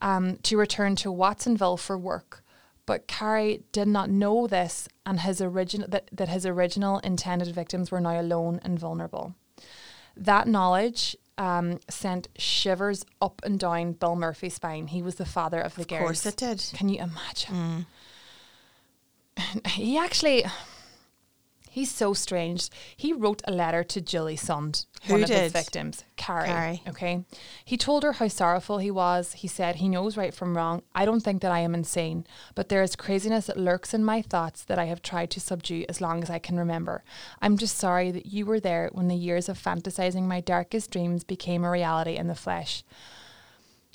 um, 0.00 0.38
to 0.38 0.56
return 0.56 0.96
to 0.96 1.12
Watsonville 1.12 1.76
for 1.76 1.98
work. 1.98 2.42
But 2.86 3.06
Cary 3.06 3.62
did 3.70 3.86
not 3.86 4.10
know 4.10 4.46
this 4.46 4.88
and 5.06 5.20
his 5.20 5.40
original 5.40 5.88
that, 5.88 6.08
that 6.12 6.28
his 6.28 6.44
original 6.44 6.98
intended 7.00 7.54
victims 7.54 7.90
were 7.90 8.00
now 8.00 8.20
alone 8.20 8.60
and 8.64 8.78
vulnerable. 8.78 9.34
That 10.16 10.48
knowledge 10.48 11.16
um, 11.38 11.78
sent 11.88 12.28
shivers 12.36 13.04
up 13.20 13.40
and 13.44 13.58
down 13.58 13.92
Bill 13.92 14.16
Murphy's 14.16 14.54
spine. 14.54 14.88
He 14.88 15.00
was 15.00 15.14
the 15.14 15.24
father 15.24 15.60
of 15.60 15.76
the 15.76 15.84
girls. 15.84 16.00
Of 16.00 16.06
course 16.06 16.26
it 16.26 16.36
did. 16.36 16.76
Can 16.76 16.88
you 16.88 16.98
imagine? 16.98 17.54
Mm. 17.54 17.86
He 19.66 19.98
actually 19.98 20.44
he's 21.72 21.90
so 21.90 22.12
strange. 22.12 22.68
He 22.96 23.14
wrote 23.14 23.40
a 23.44 23.50
letter 23.50 23.82
to 23.82 24.00
Julie 24.00 24.36
Sund, 24.36 24.84
Who 25.04 25.14
one 25.14 25.22
did? 25.22 25.30
of 25.30 25.40
his 25.40 25.52
victims, 25.52 26.04
Carrie, 26.16 26.46
Cary. 26.46 26.82
Okay. 26.86 27.24
He 27.64 27.78
told 27.78 28.02
her 28.02 28.12
how 28.12 28.28
sorrowful 28.28 28.76
he 28.78 28.90
was. 28.90 29.32
He 29.32 29.48
said, 29.48 29.76
He 29.76 29.88
knows 29.88 30.16
right 30.18 30.34
from 30.34 30.54
wrong. 30.54 30.82
I 30.94 31.06
don't 31.06 31.22
think 31.22 31.40
that 31.40 31.50
I 31.50 31.60
am 31.60 31.74
insane, 31.74 32.26
but 32.54 32.68
there 32.68 32.82
is 32.82 32.94
craziness 32.94 33.46
that 33.46 33.56
lurks 33.56 33.94
in 33.94 34.04
my 34.04 34.20
thoughts 34.20 34.64
that 34.64 34.78
I 34.78 34.84
have 34.84 35.00
tried 35.00 35.30
to 35.30 35.40
subdue 35.40 35.86
as 35.88 36.00
long 36.00 36.22
as 36.22 36.28
I 36.28 36.38
can 36.38 36.58
remember. 36.58 37.02
I'm 37.40 37.56
just 37.56 37.78
sorry 37.78 38.10
that 38.10 38.26
you 38.26 38.44
were 38.44 38.60
there 38.60 38.90
when 38.92 39.08
the 39.08 39.16
years 39.16 39.48
of 39.48 39.58
fantasizing 39.58 40.24
my 40.24 40.40
darkest 40.40 40.90
dreams 40.90 41.24
became 41.24 41.64
a 41.64 41.70
reality 41.70 42.16
in 42.16 42.28
the 42.28 42.34
flesh. 42.34 42.84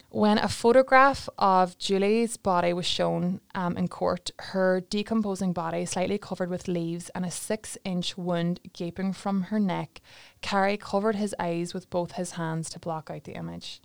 When 0.09 0.37
a 0.37 0.47
photograph 0.47 1.27
of 1.37 1.77
Julie's 1.77 2.37
body 2.37 2.71
was 2.71 2.85
shown 2.85 3.41
um, 3.53 3.75
in 3.75 3.89
court, 3.89 4.31
her 4.39 4.81
decomposing 4.89 5.51
body, 5.51 5.85
slightly 5.85 6.17
covered 6.17 6.49
with 6.49 6.69
leaves, 6.69 7.09
and 7.09 7.25
a 7.25 7.31
six 7.31 7.77
inch 7.83 8.17
wound 8.17 8.61
gaping 8.71 9.11
from 9.11 9.43
her 9.43 9.59
neck, 9.59 10.01
Cary 10.41 10.77
covered 10.77 11.15
his 11.15 11.35
eyes 11.39 11.73
with 11.73 11.89
both 11.89 12.13
his 12.13 12.31
hands 12.31 12.69
to 12.69 12.79
block 12.79 13.09
out 13.11 13.25
the 13.25 13.33
image. 13.33 13.81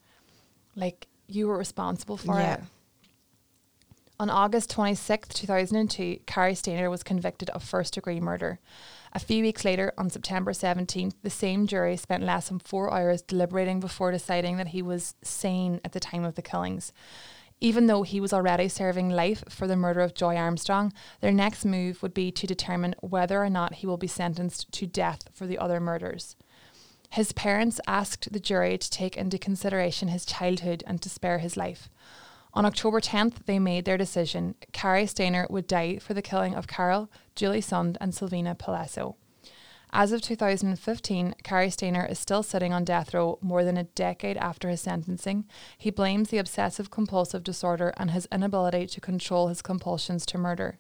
Like, 0.77 1.09
you 1.27 1.49
were 1.49 1.59
responsible 1.59 2.17
for 2.17 2.39
yeah. 2.39 2.55
it. 2.55 2.61
On 4.21 4.31
August 4.31 4.71
26, 4.71 5.29
2002, 5.31 6.21
Cary 6.27 6.53
Stayner 6.53 6.89
was 6.89 7.03
convicted 7.03 7.51
of 7.51 7.65
first 7.65 7.95
degree 7.95 8.21
murder. 8.21 8.61
A 9.15 9.21
few 9.21 9.43
weeks 9.43 9.65
later, 9.65 9.93
on 9.99 10.09
September 10.09 10.53
17th, 10.53 11.15
the 11.23 11.29
same 11.29 11.67
jury 11.67 11.99
spent 11.99 12.25
less 12.25 12.49
than 12.49 12.59
four 12.59 12.93
hours 12.93 13.21
deliberating 13.21 13.79
before 13.79 14.11
deciding 14.11 14.57
that 14.57 14.69
he 14.69 14.81
was 14.81 15.15
sane 15.23 15.81
at 15.85 15.93
the 15.93 16.01
time 16.01 16.25
of 16.25 16.35
the 16.35 16.41
killings. 16.43 16.93
Even 17.61 17.87
though 17.87 18.03
he 18.03 18.21
was 18.21 18.33
already 18.33 18.69
serving 18.69 19.11
life 19.11 19.45
for 19.51 19.67
the 19.67 19.77
murder 19.77 20.01
of 20.01 20.15
Joy 20.15 20.37
Armstrong, 20.37 20.93
their 21.21 21.31
next 21.31 21.65
move 21.65 22.03
would 22.03 22.15
be 22.15 22.33
to 22.33 22.47
determine 22.47 22.95
whether 23.01 23.43
or 23.45 23.51
not 23.51 23.75
he 23.75 23.87
will 23.87 23.99
be 23.99 24.07
sentenced 24.07 24.73
to 24.73 24.87
death 24.87 25.29
for 25.33 25.47
the 25.47 25.59
other 25.59 25.79
murders. 25.79 26.35
His 27.11 27.33
parents 27.33 27.81
asked 27.87 28.33
the 28.33 28.41
jury 28.41 28.79
to 28.79 28.91
take 28.91 29.19
into 29.19 29.39
consideration 29.39 30.09
his 30.09 30.25
childhood 30.25 30.83
and 30.87 31.03
to 31.03 31.11
spare 31.11 31.39
his 31.39 31.59
life. 31.59 31.91
On 32.55 32.67
October 32.67 33.01
10th, 33.01 33.47
they 33.47 33.59
made 33.59 33.87
their 33.87 33.97
decision. 33.97 34.55
Cary 34.73 35.05
Stayner 35.05 35.49
would 35.49 35.67
die 35.67 35.99
for 35.99 36.13
the 36.13 36.21
killing 36.21 36.55
of 36.55 36.67
Carol, 36.67 37.11
Julie 37.35 37.63
Sund, 37.63 37.97
and 37.99 38.13
Silvina 38.13 38.55
Pelosso. 38.55 39.15
As 39.95 40.13
of 40.13 40.23
2015, 40.23 41.35
Cary 41.43 41.69
Stayner 41.69 42.11
is 42.11 42.19
still 42.19 42.43
sitting 42.43 42.73
on 42.73 42.85
death 42.85 43.15
row 43.15 43.39
more 43.41 43.65
than 43.65 43.77
a 43.77 43.85
decade 43.85 44.37
after 44.37 44.69
his 44.69 44.81
sentencing. 44.81 45.45
He 45.77 45.91
blames 45.91 46.29
the 46.29 46.39
obsessive 46.39 46.91
compulsive 46.91 47.43
disorder 47.43 47.93
and 47.97 48.11
his 48.11 48.29
inability 48.33 48.87
to 48.87 49.01
control 49.01 49.49
his 49.49 49.63
compulsions 49.63 50.27
to 50.27 50.39
murder. 50.39 50.79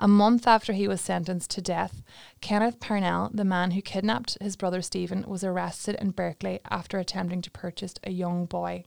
A 0.00 0.06
month 0.06 0.46
after 0.46 0.72
he 0.72 0.86
was 0.86 1.00
sentenced 1.00 1.50
to 1.50 1.60
death, 1.60 2.02
Kenneth 2.40 2.78
Parnell, 2.78 3.30
the 3.34 3.44
man 3.44 3.72
who 3.72 3.82
kidnapped 3.82 4.38
his 4.40 4.56
brother 4.56 4.82
Steven, 4.82 5.24
was 5.26 5.42
arrested 5.42 5.96
in 6.00 6.12
Berkeley 6.12 6.60
after 6.70 6.98
attempting 6.98 7.42
to 7.42 7.50
purchase 7.50 7.94
a 8.04 8.12
young 8.12 8.46
boy. 8.46 8.84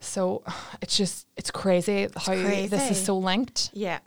So 0.00 0.42
it's 0.82 0.96
just 0.96 1.26
it's 1.36 1.50
crazy 1.50 2.02
it's 2.02 2.26
how 2.26 2.34
crazy. 2.34 2.68
this 2.68 2.90
is 2.90 3.04
so 3.04 3.16
linked. 3.16 3.70
Yeah. 3.72 3.98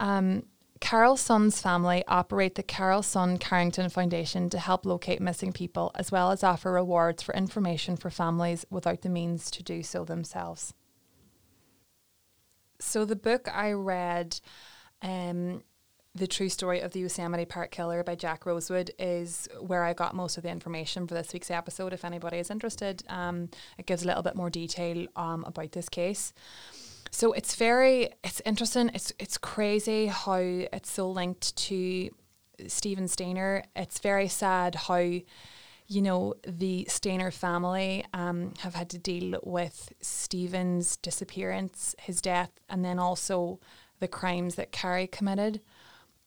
Um, 0.00 0.44
Carol 0.80 1.16
Sund's 1.16 1.62
family 1.62 2.02
operate 2.08 2.56
the 2.56 2.62
Carol 2.64 3.02
Sund 3.02 3.38
Carrington 3.38 3.88
Foundation 3.88 4.50
to 4.50 4.58
help 4.58 4.84
locate 4.84 5.20
missing 5.20 5.52
people, 5.52 5.92
as 5.94 6.10
well 6.10 6.32
as 6.32 6.42
offer 6.42 6.72
rewards 6.72 7.22
for 7.22 7.32
information 7.36 7.96
for 7.96 8.10
families 8.10 8.66
without 8.68 9.02
the 9.02 9.08
means 9.08 9.48
to 9.52 9.62
do 9.62 9.84
so 9.84 10.04
themselves. 10.04 10.74
So 12.80 13.04
the 13.04 13.14
book 13.14 13.48
I 13.54 13.70
read, 13.70 14.40
um, 15.02 15.62
the 16.14 16.26
True 16.26 16.50
Story 16.50 16.80
of 16.80 16.92
the 16.92 17.00
Yosemite 17.00 17.46
Park 17.46 17.70
Killer 17.70 18.04
by 18.04 18.14
Jack 18.14 18.44
Rosewood 18.44 18.90
is 18.98 19.48
where 19.60 19.82
I 19.82 19.94
got 19.94 20.14
most 20.14 20.36
of 20.36 20.42
the 20.42 20.50
information 20.50 21.06
for 21.06 21.14
this 21.14 21.32
week's 21.32 21.50
episode. 21.50 21.94
If 21.94 22.04
anybody 22.04 22.36
is 22.36 22.50
interested, 22.50 23.02
um, 23.08 23.48
it 23.78 23.86
gives 23.86 24.02
a 24.02 24.06
little 24.06 24.22
bit 24.22 24.34
more 24.34 24.50
detail 24.50 25.06
um, 25.16 25.42
about 25.46 25.72
this 25.72 25.88
case. 25.88 26.34
So 27.10 27.32
it's 27.32 27.54
very, 27.54 28.10
it's 28.22 28.42
interesting. 28.44 28.90
It's 28.94 29.12
it's 29.18 29.38
crazy 29.38 30.06
how 30.06 30.36
it's 30.36 30.90
so 30.90 31.10
linked 31.10 31.56
to 31.56 32.10
Steven 32.66 33.04
Stayner. 33.04 33.64
It's 33.74 33.98
very 33.98 34.28
sad 34.28 34.74
how, 34.74 34.96
you 34.96 36.02
know, 36.02 36.34
the 36.46 36.86
Stayner 36.90 37.32
family 37.32 38.04
um, 38.12 38.52
have 38.60 38.74
had 38.74 38.90
to 38.90 38.98
deal 38.98 39.40
with 39.42 39.92
Steven's 40.00 40.96
disappearance, 40.98 41.94
his 41.98 42.20
death, 42.20 42.50
and 42.68 42.84
then 42.84 42.98
also 42.98 43.60
the 44.00 44.08
crimes 44.08 44.56
that 44.56 44.72
Cary 44.72 45.06
committed. 45.06 45.60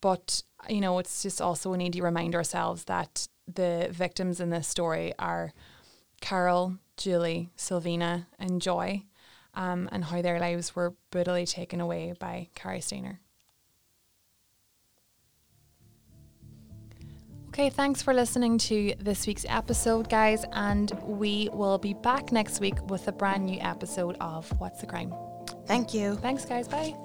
But, 0.02 0.44
you 0.70 0.82
know, 0.82 1.00
it's 1.00 1.24
just 1.24 1.42
also 1.42 1.72
we 1.72 1.78
need 1.78 1.94
to 1.94 2.04
remind 2.04 2.36
ourselves 2.36 2.86
that 2.86 3.28
the 3.52 3.88
victims 3.92 4.40
in 4.40 4.50
this 4.50 4.68
story 4.68 5.14
are 5.18 5.54
Carol, 6.22 6.78
Julie, 6.98 7.50
Silvina, 7.58 8.28
and 8.40 8.62
Joy, 8.62 9.04
um, 9.54 9.90
and 9.92 10.06
how 10.06 10.22
their 10.22 10.40
lives 10.40 10.76
were 10.76 10.96
brutally 11.12 11.46
taken 11.46 11.82
away 11.82 12.14
by 12.20 12.50
Cary 12.56 12.80
Stayner. 12.80 13.20
Okay, 17.50 17.70
thanks 17.70 18.02
for 18.02 18.14
listening 18.14 18.58
to 18.58 18.96
this 19.00 19.26
week's 19.26 19.46
episode, 19.48 20.10
guys, 20.10 20.44
and 20.52 20.92
we 21.04 21.48
will 21.54 21.78
be 21.78 21.94
back 21.94 22.34
next 22.34 22.60
week 22.60 22.76
with 22.90 23.08
a 23.08 23.14
brand 23.14 23.46
new 23.46 23.58
episode 23.62 24.18
of 24.20 24.50
What's 24.60 24.82
the 24.82 24.88
Crime. 24.88 25.14
Thank 25.66 25.94
you. 25.94 26.16
Thanks, 26.16 26.44
guys. 26.44 26.68
Bye. 26.68 26.96